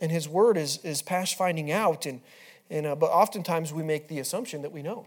and 0.00 0.10
His 0.10 0.28
Word 0.28 0.56
is, 0.56 0.78
is 0.78 1.00
past 1.00 1.38
finding 1.38 1.70
out. 1.70 2.06
And, 2.06 2.20
and, 2.68 2.86
uh, 2.86 2.96
but 2.96 3.10
oftentimes 3.10 3.72
we 3.72 3.82
make 3.82 4.08
the 4.08 4.18
assumption 4.18 4.62
that 4.62 4.72
we 4.72 4.82
know. 4.82 5.06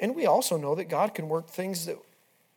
And 0.00 0.14
we 0.14 0.26
also 0.26 0.56
know 0.56 0.74
that 0.74 0.86
God 0.86 1.14
can 1.14 1.28
work 1.28 1.48
things 1.48 1.86
that 1.86 1.98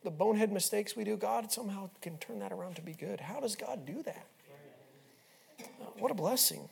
the 0.03 0.11
bonehead 0.11 0.51
mistakes 0.51 0.95
we 0.95 1.03
do, 1.03 1.17
God 1.17 1.51
somehow 1.51 1.89
can 2.01 2.17
turn 2.17 2.39
that 2.39 2.53
around 2.53 2.75
to 2.77 2.81
be 2.81 2.93
good. 2.93 3.19
How 3.19 3.41
does 3.41 3.55
God 3.55 3.85
do 3.85 4.01
that? 4.03 4.25
What 5.97 6.11
a 6.11 6.15
blessing. 6.15 6.69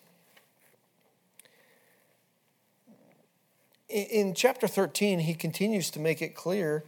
in 3.89 4.33
chapter 4.33 4.67
13, 4.67 5.19
he 5.19 5.33
continues 5.33 5.89
to 5.91 5.99
make 5.99 6.21
it 6.21 6.35
clear 6.35 6.83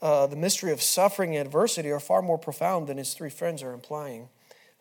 uh, 0.00 0.26
the 0.26 0.36
mystery 0.36 0.70
of 0.70 0.82
suffering 0.82 1.36
and 1.36 1.46
adversity 1.46 1.90
are 1.90 2.00
far 2.00 2.22
more 2.22 2.38
profound 2.38 2.86
than 2.86 2.98
his 2.98 3.14
three 3.14 3.30
friends 3.30 3.62
are 3.62 3.72
implying. 3.72 4.28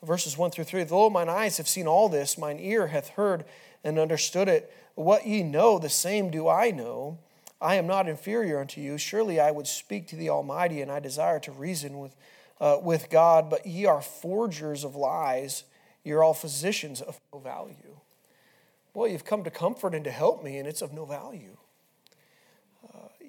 Verses 0.03 0.38
1 0.38 0.51
through 0.51 0.65
3 0.65 0.83
Though 0.83 1.09
mine 1.09 1.29
eyes 1.29 1.57
have 1.57 1.67
seen 1.67 1.88
all 1.88 2.09
this, 2.09 2.38
mine 2.38 2.59
ear 2.59 2.88
hath 2.88 3.09
heard 3.09 3.45
and 3.83 3.97
understood 3.97 4.49
it. 4.49 4.71
What 4.95 5.25
ye 5.25 5.41
know, 5.41 5.79
the 5.79 5.89
same 5.89 6.29
do 6.29 6.47
I 6.47 6.71
know. 6.71 7.19
I 7.62 7.75
am 7.75 7.88
not 7.88 8.09
inferior 8.09 8.59
unto 8.59 8.81
you. 8.81 8.97
Surely 8.97 9.39
I 9.39 9.49
would 9.49 9.67
speak 9.67 10.07
to 10.07 10.17
the 10.17 10.29
Almighty, 10.29 10.81
and 10.81 10.91
I 10.91 10.99
desire 10.99 11.39
to 11.39 11.51
reason 11.51 11.99
with, 11.99 12.15
uh, 12.59 12.79
with 12.81 13.09
God. 13.09 13.49
But 13.49 13.65
ye 13.65 13.86
are 13.86 14.01
forgers 14.01 14.83
of 14.83 14.97
lies. 14.97 15.63
You're 16.03 16.23
all 16.23 16.33
physicians 16.33 17.01
of 17.01 17.19
no 17.33 17.39
value. 17.39 17.97
Boy, 18.93 19.07
you've 19.07 19.25
come 19.25 19.43
to 19.43 19.49
comfort 19.49 19.95
and 19.95 20.03
to 20.03 20.11
help 20.11 20.43
me, 20.43 20.57
and 20.57 20.67
it's 20.67 20.81
of 20.81 20.93
no 20.93 21.05
value 21.05 21.57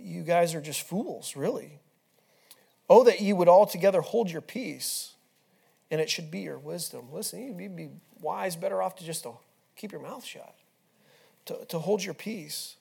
you 0.04 0.22
guys 0.22 0.54
are 0.54 0.60
just 0.60 0.82
fools, 0.82 1.34
really. 1.34 1.78
Oh, 2.88 3.04
that 3.04 3.20
you 3.20 3.34
would 3.36 3.48
altogether 3.48 4.02
hold 4.02 4.30
your 4.30 4.42
peace, 4.42 5.14
and 5.90 6.00
it 6.00 6.10
should 6.10 6.30
be 6.30 6.40
your 6.40 6.58
wisdom. 6.58 7.06
Listen, 7.10 7.58
you'd 7.58 7.76
be 7.76 7.88
wise, 8.20 8.54
better 8.54 8.82
off 8.82 8.96
to 8.96 9.04
just 9.04 9.22
to 9.22 9.32
keep 9.74 9.90
your 9.90 10.02
mouth 10.02 10.24
shut, 10.24 10.54
to, 11.46 11.64
to 11.68 11.78
hold 11.78 12.04
your 12.04 12.14
peace. 12.14 12.76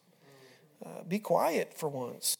Uh, 0.85 1.03
be 1.07 1.17
quiet 1.17 1.73
for 1.73 1.87
once. 1.87 2.35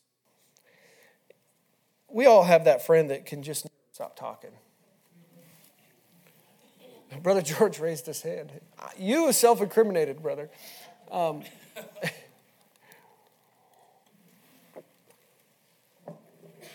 We 2.10 2.26
all 2.26 2.44
have 2.44 2.66
that 2.66 2.86
friend 2.86 3.10
that 3.10 3.26
can 3.26 3.42
just 3.42 3.66
stop 3.94 4.18
talking. 4.18 4.52
Brother 7.22 7.42
George 7.42 7.80
raised 7.80 8.06
his 8.06 8.22
hand. 8.22 8.52
You 8.98 9.32
self 9.34 9.62
incriminated, 9.62 10.22
brother. 10.22 10.50
Um, 11.12 11.44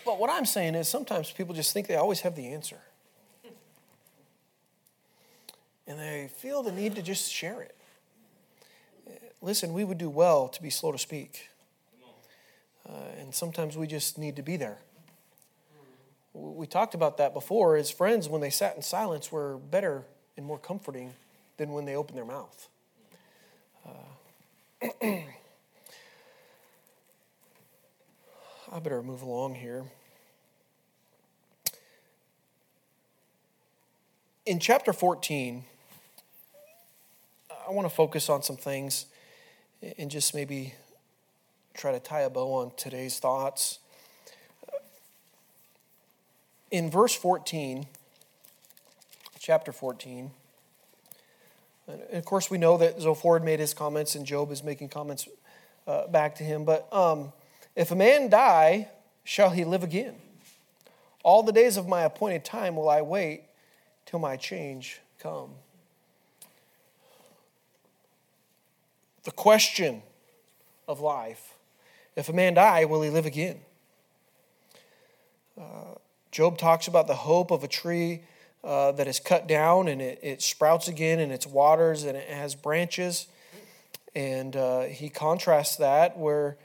but 0.05 0.19
what 0.19 0.29
I'm 0.29 0.45
saying 0.45 0.75
is 0.75 0.87
sometimes 0.87 1.31
people 1.31 1.55
just 1.55 1.73
think 1.73 1.87
they 1.87 1.95
always 1.95 2.21
have 2.21 2.35
the 2.35 2.47
answer. 2.47 2.77
And 5.87 5.97
they 5.99 6.29
feel 6.37 6.61
the 6.61 6.71
need 6.71 6.95
to 6.95 7.01
just 7.01 7.31
share 7.31 7.61
it. 7.61 7.75
Listen, 9.41 9.73
we 9.73 9.83
would 9.83 9.97
do 9.97 10.09
well 10.09 10.47
to 10.49 10.61
be 10.61 10.69
slow 10.69 10.91
to 10.91 10.99
speak. 10.99 11.49
Uh, 12.87 12.93
and 13.19 13.33
sometimes 13.33 13.75
we 13.75 13.87
just 13.87 14.17
need 14.17 14.35
to 14.35 14.43
be 14.43 14.55
there. 14.57 14.77
We 16.33 16.67
talked 16.67 16.93
about 16.93 17.17
that 17.17 17.33
before. 17.33 17.75
As 17.75 17.89
friends, 17.89 18.29
when 18.29 18.39
they 18.41 18.51
sat 18.51 18.75
in 18.75 18.81
silence, 18.81 19.31
were 19.31 19.57
better 19.57 20.05
and 20.39 20.47
more 20.47 20.57
comforting 20.57 21.13
than 21.57 21.73
when 21.73 21.83
they 21.83 21.95
open 21.97 22.15
their 22.15 22.23
mouth. 22.23 22.69
Uh, 23.85 24.87
I 28.71 28.79
better 28.81 29.03
move 29.03 29.21
along 29.21 29.55
here. 29.55 29.83
In 34.45 34.59
chapter 34.59 34.93
14, 34.93 35.65
I 37.51 37.71
want 37.71 37.85
to 37.85 37.93
focus 37.93 38.29
on 38.29 38.41
some 38.41 38.55
things 38.55 39.07
and 39.97 40.09
just 40.09 40.33
maybe 40.33 40.73
try 41.73 41.91
to 41.91 41.99
tie 41.99 42.21
a 42.21 42.29
bow 42.29 42.53
on 42.53 42.71
today's 42.77 43.19
thoughts. 43.19 43.79
In 46.71 46.89
verse 46.89 47.13
14, 47.13 47.87
chapter 49.49 49.71
14, 49.71 50.29
and 51.87 52.01
of 52.11 52.23
course, 52.23 52.51
we 52.51 52.59
know 52.59 52.77
that 52.77 53.01
Zophar 53.01 53.39
had 53.39 53.43
made 53.43 53.59
his 53.59 53.73
comments 53.73 54.13
and 54.13 54.23
Job 54.23 54.51
is 54.51 54.63
making 54.63 54.89
comments 54.89 55.27
uh, 55.87 56.05
back 56.05 56.35
to 56.35 56.43
him. 56.43 56.65
But 56.65 56.87
um, 56.93 57.33
if 57.75 57.89
a 57.89 57.95
man 57.95 58.29
die, 58.29 58.89
shall 59.23 59.49
he 59.49 59.65
live 59.65 59.81
again? 59.81 60.17
All 61.23 61.41
the 61.41 61.51
days 61.51 61.77
of 61.77 61.87
my 61.87 62.03
appointed 62.03 62.45
time 62.45 62.75
will 62.75 62.91
I 62.91 63.01
wait 63.01 63.41
till 64.05 64.19
my 64.19 64.37
change 64.37 65.01
come. 65.17 65.49
The 69.23 69.31
question 69.31 70.03
of 70.87 70.99
life 70.99 71.55
if 72.15 72.29
a 72.29 72.33
man 72.33 72.53
die, 72.53 72.85
will 72.85 73.01
he 73.01 73.09
live 73.09 73.25
again? 73.25 73.61
Uh, 75.59 75.95
Job 76.29 76.59
talks 76.59 76.87
about 76.87 77.07
the 77.07 77.15
hope 77.15 77.49
of 77.49 77.63
a 77.63 77.67
tree 77.67 78.21
uh, 78.63 78.91
that 78.93 79.07
is 79.07 79.19
cut 79.19 79.47
down 79.47 79.87
and 79.87 80.01
it, 80.01 80.19
it, 80.21 80.41
sprouts 80.41 80.87
again 80.87 81.19
and 81.19 81.31
it's 81.31 81.47
waters 81.47 82.03
and 82.03 82.17
it 82.17 82.27
has 82.29 82.55
branches. 82.55 83.27
And 84.15 84.55
uh, 84.55 84.81
he 84.83 85.09
contrasts 85.09 85.77
that 85.77 86.17
where 86.17 86.57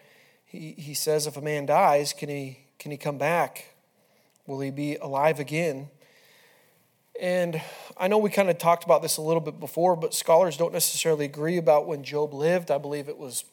he, 0.45 0.73
he 0.73 0.95
says, 0.95 1.27
if 1.27 1.37
a 1.37 1.41
man 1.41 1.67
dies, 1.67 2.13
can 2.13 2.29
he, 2.29 2.59
can 2.79 2.91
he 2.91 2.97
come 2.97 3.19
back? 3.19 3.75
Will 4.47 4.61
he 4.61 4.71
be 4.71 4.97
alive 4.97 5.39
again? 5.39 5.89
And 7.21 7.61
I 7.97 8.09
know 8.09 8.19
we 8.19 8.31
kind 8.31 8.51
of 8.51 8.59
talked 8.59 8.85
about 8.85 9.01
this 9.01 9.17
a 9.19 9.23
little 9.23 9.41
bit 9.41 9.61
before, 9.61 9.95
but 9.95 10.13
scholars 10.15 10.57
don't 10.57 10.73
necessarily 10.73 11.25
agree 11.25 11.59
about 11.59 11.87
when 11.87 12.03
Job 12.03 12.35
lived. 12.35 12.71
I 12.71 12.79
believe 12.79 13.09
it 13.09 13.19
was 13.19 13.45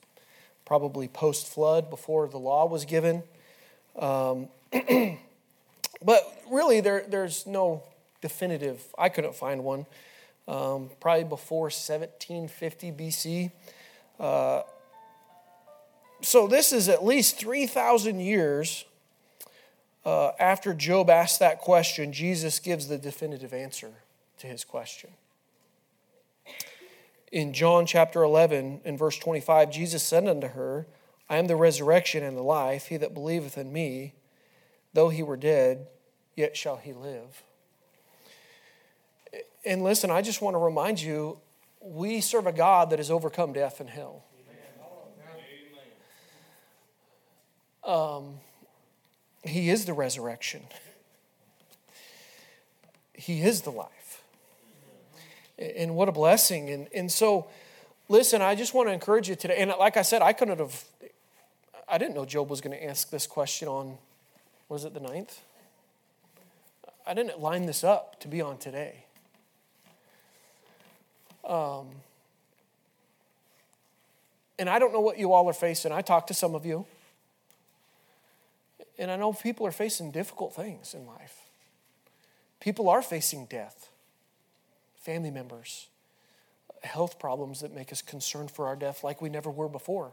probably 0.65 1.07
post 1.07 1.47
flood, 1.47 1.89
before 1.89 2.27
the 2.27 2.39
law 2.39 2.65
was 2.65 2.85
given. 2.85 3.23
Um, 3.97 4.47
but 6.01 6.43
really, 6.49 6.81
there, 6.81 7.05
there's 7.07 7.45
no 7.45 7.83
definitive, 8.21 8.83
I 8.97 9.09
couldn't 9.09 9.35
find 9.35 9.63
one. 9.63 9.85
Um, 10.47 10.89
probably 10.99 11.23
before 11.23 11.65
1750 11.65 12.91
BC. 12.91 13.51
Uh, 14.19 14.63
so 16.21 16.47
this 16.47 16.73
is 16.73 16.89
at 16.89 17.05
least 17.05 17.37
3,000 17.37 18.19
years 18.19 18.85
uh, 20.03 20.31
after 20.39 20.73
Job 20.73 21.09
asked 21.09 21.39
that 21.39 21.59
question, 21.59 22.11
Jesus 22.11 22.59
gives 22.59 22.87
the 22.87 22.97
definitive 22.97 23.53
answer 23.53 23.91
to 24.39 24.47
his 24.47 24.63
question. 24.63 25.11
In 27.31 27.53
John 27.53 27.85
chapter 27.85 28.23
11, 28.23 28.81
in 28.83 28.97
verse 28.97 29.17
25, 29.17 29.71
Jesus 29.71 30.03
said 30.03 30.27
unto 30.27 30.47
her, 30.47 30.87
I 31.29 31.37
am 31.37 31.47
the 31.47 31.55
resurrection 31.55 32.23
and 32.23 32.35
the 32.35 32.41
life. 32.41 32.87
He 32.87 32.97
that 32.97 33.13
believeth 33.13 33.57
in 33.57 33.71
me, 33.71 34.13
though 34.93 35.09
he 35.09 35.23
were 35.23 35.37
dead, 35.37 35.87
yet 36.35 36.57
shall 36.57 36.77
he 36.77 36.93
live. 36.93 37.43
And 39.63 39.83
listen, 39.83 40.09
I 40.09 40.21
just 40.21 40.41
want 40.41 40.55
to 40.55 40.59
remind 40.59 41.01
you 41.01 41.37
we 41.81 42.21
serve 42.21 42.47
a 42.47 42.51
God 42.51 42.89
that 42.89 42.99
has 42.99 43.11
overcome 43.11 43.53
death 43.53 43.79
and 43.79 43.89
hell. 43.89 44.23
Um, 47.83 48.35
he 49.43 49.69
is 49.69 49.85
the 49.85 49.93
resurrection, 49.93 50.61
He 53.13 53.41
is 53.41 53.61
the 53.61 53.71
life. 53.71 54.23
And 55.57 55.95
what 55.95 56.09
a 56.09 56.11
blessing. 56.11 56.71
And, 56.71 56.87
and 56.93 57.11
so, 57.11 57.47
listen, 58.09 58.41
I 58.41 58.55
just 58.55 58.73
want 58.73 58.89
to 58.89 58.93
encourage 58.93 59.29
you 59.29 59.35
today. 59.35 59.57
And 59.59 59.71
like 59.77 59.95
I 59.95 60.01
said, 60.01 60.23
I 60.23 60.33
couldn't 60.33 60.57
have, 60.57 60.83
I 61.87 61.99
didn't 61.99 62.15
know 62.15 62.25
Job 62.25 62.49
was 62.49 62.61
going 62.61 62.75
to 62.75 62.83
ask 62.83 63.11
this 63.11 63.27
question 63.27 63.67
on, 63.67 63.99
was 64.69 64.85
it 64.85 64.95
the 64.95 64.99
ninth? 64.99 65.39
I 67.05 67.13
didn't 67.13 67.39
line 67.39 67.67
this 67.67 67.83
up 67.83 68.19
to 68.21 68.27
be 68.27 68.41
on 68.41 68.57
today. 68.57 69.05
Um, 71.43 71.87
and 74.59 74.69
I 74.69 74.79
don't 74.79 74.93
know 74.93 75.01
what 75.01 75.17
you 75.17 75.33
all 75.33 75.49
are 75.49 75.53
facing. 75.53 75.91
I 75.91 76.01
talked 76.01 76.27
to 76.27 76.33
some 76.33 76.55
of 76.55 76.65
you. 76.65 76.85
And 78.99 79.09
I 79.09 79.15
know 79.15 79.33
people 79.33 79.65
are 79.65 79.71
facing 79.71 80.11
difficult 80.11 80.53
things 80.53 80.93
in 80.93 81.07
life. 81.07 81.37
People 82.59 82.87
are 82.89 83.01
facing 83.01 83.45
death, 83.45 83.89
family 84.95 85.31
members, 85.31 85.87
health 86.83 87.17
problems 87.17 87.61
that 87.61 87.73
make 87.73 87.91
us 87.91 88.03
concerned 88.03 88.51
for 88.51 88.67
our 88.67 88.75
death 88.75 89.03
like 89.03 89.19
we 89.19 89.29
never 89.29 89.49
were 89.49 89.67
before 89.67 90.11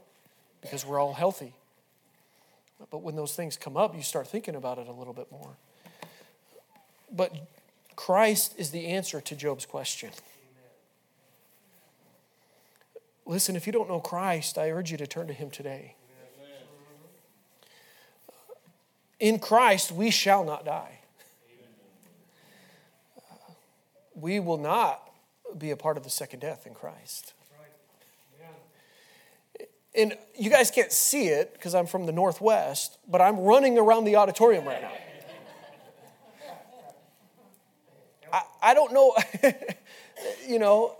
because 0.61 0.83
we're 0.83 0.99
all 0.99 1.13
healthy. 1.13 1.53
But 2.89 3.03
when 3.03 3.15
those 3.15 3.35
things 3.35 3.57
come 3.57 3.77
up, 3.77 3.95
you 3.95 4.01
start 4.01 4.27
thinking 4.27 4.55
about 4.55 4.79
it 4.79 4.87
a 4.87 4.91
little 4.91 5.13
bit 5.13 5.31
more. 5.31 5.51
But 7.11 7.33
Christ 7.95 8.55
is 8.57 8.71
the 8.71 8.87
answer 8.87 9.21
to 9.21 9.35
Job's 9.35 9.65
question. 9.65 10.09
Listen, 13.29 13.55
if 13.55 13.67
you 13.67 13.71
don't 13.71 13.87
know 13.87 13.99
Christ, 13.99 14.57
I 14.57 14.71
urge 14.71 14.89
you 14.89 14.97
to 14.97 15.05
turn 15.05 15.27
to 15.27 15.33
him 15.33 15.51
today. 15.51 15.93
In 19.19 19.37
Christ, 19.37 19.91
we 19.91 20.09
shall 20.09 20.43
not 20.43 20.65
die. 20.65 21.01
We 24.15 24.39
will 24.39 24.57
not 24.57 25.07
be 25.55 25.69
a 25.69 25.77
part 25.77 25.95
of 25.95 26.03
the 26.03 26.09
second 26.09 26.39
death 26.39 26.65
in 26.65 26.73
Christ. 26.73 27.33
And 29.93 30.17
you 30.35 30.49
guys 30.49 30.71
can't 30.71 30.91
see 30.91 31.27
it 31.27 31.53
because 31.53 31.75
I'm 31.75 31.85
from 31.85 32.07
the 32.07 32.11
Northwest, 32.11 32.97
but 33.07 33.21
I'm 33.21 33.41
running 33.41 33.77
around 33.77 34.05
the 34.05 34.15
auditorium 34.15 34.65
right 34.65 34.81
now. 34.81 34.91
I, 38.33 38.41
I 38.63 38.73
don't 38.73 38.91
know, 38.91 39.15
you 40.47 40.57
know, 40.57 40.95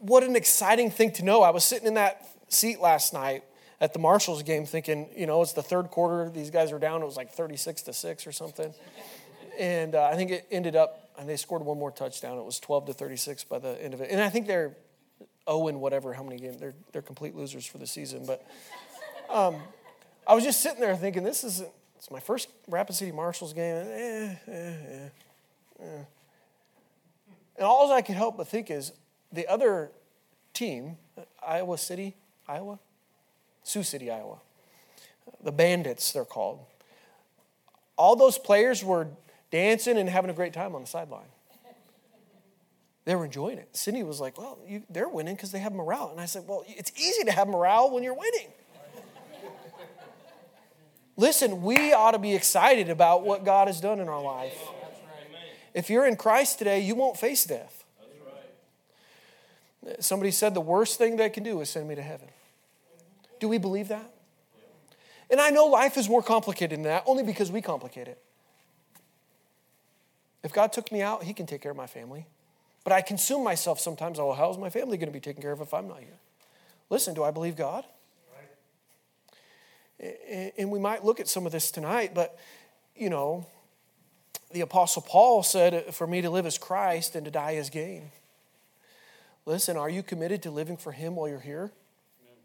what 0.00 0.22
an 0.24 0.34
exciting 0.34 0.90
thing 0.90 1.12
to 1.12 1.24
know. 1.24 1.42
I 1.42 1.50
was 1.50 1.64
sitting 1.64 1.86
in 1.86 1.94
that 1.94 2.26
seat 2.48 2.80
last 2.80 3.12
night 3.12 3.44
at 3.80 3.92
the 3.92 3.98
Marshals 3.98 4.42
game 4.42 4.66
thinking, 4.66 5.08
you 5.16 5.26
know, 5.26 5.40
it's 5.42 5.52
the 5.52 5.62
third 5.62 5.88
quarter. 5.88 6.28
These 6.28 6.50
guys 6.50 6.72
are 6.72 6.78
down. 6.78 7.02
It 7.02 7.06
was 7.06 7.16
like 7.16 7.32
36 7.32 7.82
to 7.82 7.92
6 7.92 8.26
or 8.26 8.32
something. 8.32 8.74
And 9.58 9.94
uh, 9.94 10.04
I 10.04 10.16
think 10.16 10.30
it 10.30 10.46
ended 10.50 10.74
up, 10.74 11.10
and 11.18 11.28
they 11.28 11.36
scored 11.36 11.62
one 11.62 11.78
more 11.78 11.90
touchdown. 11.90 12.38
It 12.38 12.44
was 12.44 12.58
12 12.60 12.86
to 12.86 12.92
36 12.92 13.44
by 13.44 13.58
the 13.58 13.82
end 13.82 13.94
of 13.94 14.00
it. 14.00 14.10
And 14.10 14.20
I 14.20 14.28
think 14.28 14.46
they're 14.46 14.74
0 15.48 15.68
and 15.68 15.80
whatever, 15.80 16.12
how 16.12 16.22
many 16.22 16.36
games. 16.36 16.58
They're, 16.58 16.74
they're 16.92 17.02
complete 17.02 17.34
losers 17.34 17.66
for 17.66 17.78
the 17.78 17.86
season. 17.86 18.24
But 18.26 18.44
um, 19.28 19.56
I 20.26 20.34
was 20.34 20.44
just 20.44 20.60
sitting 20.60 20.80
there 20.80 20.96
thinking, 20.96 21.22
this 21.22 21.44
is 21.44 21.62
it's 21.96 22.10
my 22.10 22.20
first 22.20 22.48
Rapid 22.66 22.96
City 22.96 23.12
Marshals 23.12 23.52
game. 23.52 23.76
Eh, 23.76 24.34
eh, 24.48 24.52
eh, 24.52 25.08
eh. 25.82 26.02
And 27.56 27.66
all 27.66 27.92
I 27.92 28.00
could 28.00 28.14
help 28.14 28.38
but 28.38 28.48
think 28.48 28.70
is 28.70 28.92
the 29.32 29.46
other 29.46 29.90
team, 30.54 30.96
Iowa 31.46 31.78
City, 31.78 32.16
Iowa, 32.48 32.78
Sioux 33.62 33.82
City, 33.82 34.10
Iowa. 34.10 34.38
The 35.42 35.52
Bandits, 35.52 36.12
they're 36.12 36.24
called. 36.24 36.60
All 37.96 38.16
those 38.16 38.38
players 38.38 38.82
were 38.82 39.08
dancing 39.50 39.96
and 39.96 40.08
having 40.08 40.30
a 40.30 40.34
great 40.34 40.52
time 40.52 40.74
on 40.74 40.82
the 40.82 40.86
sideline. 40.86 41.28
They 43.04 43.14
were 43.14 43.24
enjoying 43.24 43.58
it. 43.58 43.74
Cindy 43.74 44.02
was 44.02 44.20
like, 44.20 44.38
Well, 44.38 44.58
you, 44.66 44.82
they're 44.90 45.08
winning 45.08 45.34
because 45.34 45.52
they 45.52 45.58
have 45.58 45.72
morale. 45.72 46.10
And 46.10 46.20
I 46.20 46.26
said, 46.26 46.44
Well, 46.46 46.64
it's 46.66 46.92
easy 46.96 47.24
to 47.24 47.32
have 47.32 47.48
morale 47.48 47.90
when 47.90 48.02
you're 48.02 48.14
winning. 48.14 48.48
Listen, 51.16 51.62
we 51.62 51.92
ought 51.92 52.12
to 52.12 52.18
be 52.18 52.34
excited 52.34 52.88
about 52.88 53.24
what 53.24 53.44
God 53.44 53.68
has 53.68 53.80
done 53.80 54.00
in 54.00 54.08
our 54.08 54.22
life. 54.22 54.58
If 55.74 55.90
you're 55.90 56.06
in 56.06 56.16
Christ 56.16 56.58
today, 56.58 56.80
you 56.80 56.94
won't 56.94 57.16
face 57.16 57.44
death. 57.44 57.79
Somebody 59.98 60.30
said 60.30 60.54
the 60.54 60.60
worst 60.60 60.98
thing 60.98 61.16
they 61.16 61.30
can 61.30 61.42
do 61.42 61.60
is 61.60 61.70
send 61.70 61.88
me 61.88 61.94
to 61.94 62.02
heaven. 62.02 62.28
Do 63.38 63.48
we 63.48 63.58
believe 63.58 63.88
that? 63.88 64.12
And 65.30 65.40
I 65.40 65.50
know 65.50 65.66
life 65.66 65.96
is 65.96 66.08
more 66.08 66.22
complicated 66.22 66.78
than 66.78 66.84
that 66.84 67.04
only 67.06 67.22
because 67.22 67.50
we 67.50 67.62
complicate 67.62 68.08
it. 68.08 68.18
If 70.42 70.52
God 70.52 70.72
took 70.72 70.90
me 70.90 71.02
out, 71.02 71.22
He 71.24 71.32
can 71.32 71.46
take 71.46 71.62
care 71.62 71.70
of 71.70 71.76
my 71.76 71.86
family. 71.86 72.26
But 72.84 72.92
I 72.92 73.02
consume 73.02 73.44
myself 73.44 73.78
sometimes. 73.78 74.18
Oh, 74.18 74.32
how's 74.32 74.58
my 74.58 74.70
family 74.70 74.96
going 74.96 75.08
to 75.08 75.12
be 75.12 75.20
taken 75.20 75.42
care 75.42 75.52
of 75.52 75.60
if 75.60 75.72
I'm 75.72 75.86
not 75.86 75.98
here? 75.98 76.18
Listen, 76.88 77.14
do 77.14 77.22
I 77.22 77.30
believe 77.30 77.56
God? 77.56 77.84
Right. 80.00 80.52
And 80.58 80.70
we 80.70 80.78
might 80.78 81.04
look 81.04 81.20
at 81.20 81.28
some 81.28 81.46
of 81.46 81.52
this 81.52 81.70
tonight, 81.70 82.12
but 82.14 82.38
you 82.96 83.10
know, 83.10 83.46
the 84.50 84.62
Apostle 84.62 85.02
Paul 85.02 85.42
said, 85.42 85.94
For 85.94 86.06
me 86.06 86.22
to 86.22 86.30
live 86.30 86.46
as 86.46 86.58
Christ 86.58 87.14
and 87.14 87.24
to 87.24 87.30
die 87.30 87.54
as 87.56 87.70
gain. 87.70 88.10
Listen, 89.46 89.76
are 89.76 89.90
you 89.90 90.02
committed 90.02 90.42
to 90.42 90.50
living 90.50 90.76
for 90.76 90.92
Him 90.92 91.16
while 91.16 91.28
you're 91.28 91.40
here? 91.40 91.72
Amen. 92.22 92.38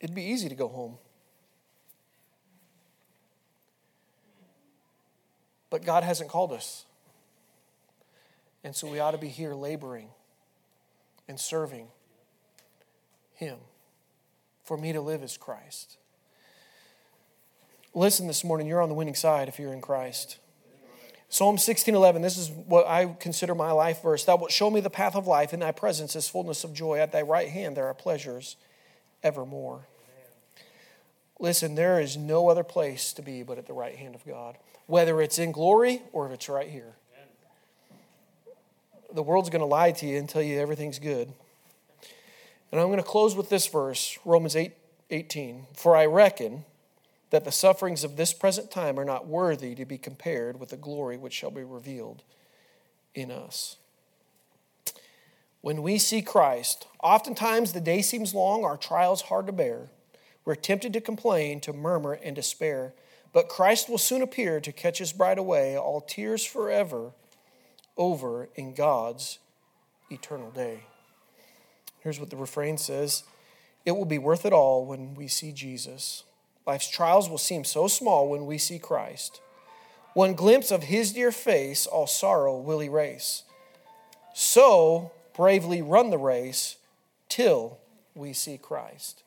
It'd 0.00 0.14
be 0.14 0.24
easy 0.24 0.48
to 0.48 0.54
go 0.54 0.68
home. 0.68 0.96
But 5.70 5.84
God 5.84 6.04
hasn't 6.04 6.30
called 6.30 6.52
us. 6.52 6.84
And 8.62 8.74
so 8.74 8.86
we 8.86 8.98
ought 8.98 9.10
to 9.10 9.18
be 9.18 9.28
here 9.28 9.54
laboring 9.54 10.08
and 11.28 11.38
serving 11.38 11.88
Him. 13.34 13.58
For 14.62 14.78
me 14.78 14.94
to 14.94 15.00
live 15.02 15.22
as 15.22 15.36
Christ. 15.36 15.98
Listen 17.92 18.26
this 18.26 18.42
morning, 18.42 18.66
you're 18.66 18.80
on 18.80 18.88
the 18.88 18.94
winning 18.94 19.14
side 19.14 19.46
if 19.46 19.58
you're 19.58 19.74
in 19.74 19.82
Christ. 19.82 20.38
Psalm 21.28 21.56
16:11, 21.56 22.22
this 22.22 22.36
is 22.36 22.50
what 22.50 22.86
I 22.86 23.06
consider 23.18 23.54
my 23.54 23.72
life 23.72 24.02
verse. 24.02 24.24
Thou 24.24 24.36
wilt 24.36 24.52
show 24.52 24.70
me 24.70 24.80
the 24.80 24.90
path 24.90 25.16
of 25.16 25.26
life, 25.26 25.52
in 25.52 25.60
thy 25.60 25.72
presence 25.72 26.14
is 26.14 26.28
fullness 26.28 26.64
of 26.64 26.72
joy. 26.72 26.98
At 26.98 27.12
thy 27.12 27.22
right 27.22 27.48
hand 27.48 27.76
there 27.76 27.86
are 27.86 27.94
pleasures 27.94 28.56
evermore. 29.22 29.86
Listen, 31.40 31.74
there 31.74 32.00
is 32.00 32.16
no 32.16 32.48
other 32.48 32.62
place 32.62 33.12
to 33.14 33.22
be 33.22 33.42
but 33.42 33.58
at 33.58 33.66
the 33.66 33.72
right 33.72 33.96
hand 33.96 34.14
of 34.14 34.24
God, 34.24 34.56
whether 34.86 35.20
it's 35.20 35.38
in 35.38 35.50
glory 35.50 36.02
or 36.12 36.26
if 36.26 36.32
it's 36.32 36.48
right 36.48 36.68
here. 36.68 36.94
The 39.12 39.22
world's 39.22 39.50
going 39.50 39.60
to 39.60 39.66
lie 39.66 39.92
to 39.92 40.06
you 40.06 40.18
and 40.18 40.28
tell 40.28 40.42
you 40.42 40.58
everything's 40.58 40.98
good. 40.98 41.32
And 42.72 42.80
I'm 42.80 42.88
going 42.88 42.98
to 42.98 43.04
close 43.04 43.36
with 43.36 43.48
this 43.48 43.66
verse, 43.68 44.18
Romans 44.24 44.56
8 44.56 44.72
18. 45.10 45.66
For 45.74 45.96
I 45.96 46.06
reckon 46.06 46.64
that 47.34 47.44
the 47.44 47.50
sufferings 47.50 48.04
of 48.04 48.14
this 48.14 48.32
present 48.32 48.70
time 48.70 48.96
are 48.96 49.04
not 49.04 49.26
worthy 49.26 49.74
to 49.74 49.84
be 49.84 49.98
compared 49.98 50.60
with 50.60 50.68
the 50.68 50.76
glory 50.76 51.16
which 51.16 51.32
shall 51.32 51.50
be 51.50 51.64
revealed 51.64 52.22
in 53.12 53.32
us. 53.32 53.76
When 55.60 55.82
we 55.82 55.98
see 55.98 56.22
Christ, 56.22 56.86
oftentimes 57.02 57.72
the 57.72 57.80
day 57.80 58.02
seems 58.02 58.34
long, 58.34 58.64
our 58.64 58.76
trials 58.76 59.22
hard 59.22 59.46
to 59.48 59.52
bear. 59.52 59.88
We're 60.44 60.54
tempted 60.54 60.92
to 60.92 61.00
complain, 61.00 61.58
to 61.62 61.72
murmur, 61.72 62.12
and 62.12 62.36
despair. 62.36 62.94
But 63.32 63.48
Christ 63.48 63.88
will 63.88 63.98
soon 63.98 64.22
appear 64.22 64.60
to 64.60 64.70
catch 64.70 64.98
his 64.98 65.12
bride 65.12 65.38
away, 65.38 65.76
all 65.76 66.00
tears 66.00 66.44
forever 66.44 67.10
over 67.96 68.48
in 68.54 68.74
God's 68.74 69.40
eternal 70.08 70.52
day. 70.52 70.84
Here's 71.98 72.20
what 72.20 72.30
the 72.30 72.36
refrain 72.36 72.78
says 72.78 73.24
It 73.84 73.96
will 73.96 74.04
be 74.04 74.18
worth 74.18 74.46
it 74.46 74.52
all 74.52 74.86
when 74.86 75.16
we 75.16 75.26
see 75.26 75.50
Jesus. 75.50 76.22
Life's 76.66 76.88
trials 76.88 77.28
will 77.28 77.38
seem 77.38 77.64
so 77.64 77.88
small 77.88 78.28
when 78.28 78.46
we 78.46 78.58
see 78.58 78.78
Christ. 78.78 79.40
One 80.14 80.34
glimpse 80.34 80.70
of 80.70 80.84
his 80.84 81.12
dear 81.12 81.32
face, 81.32 81.86
all 81.86 82.06
sorrow 82.06 82.56
will 82.56 82.82
erase. 82.82 83.42
So 84.32 85.10
bravely 85.36 85.82
run 85.82 86.10
the 86.10 86.18
race 86.18 86.76
till 87.28 87.78
we 88.14 88.32
see 88.32 88.56
Christ. 88.56 89.23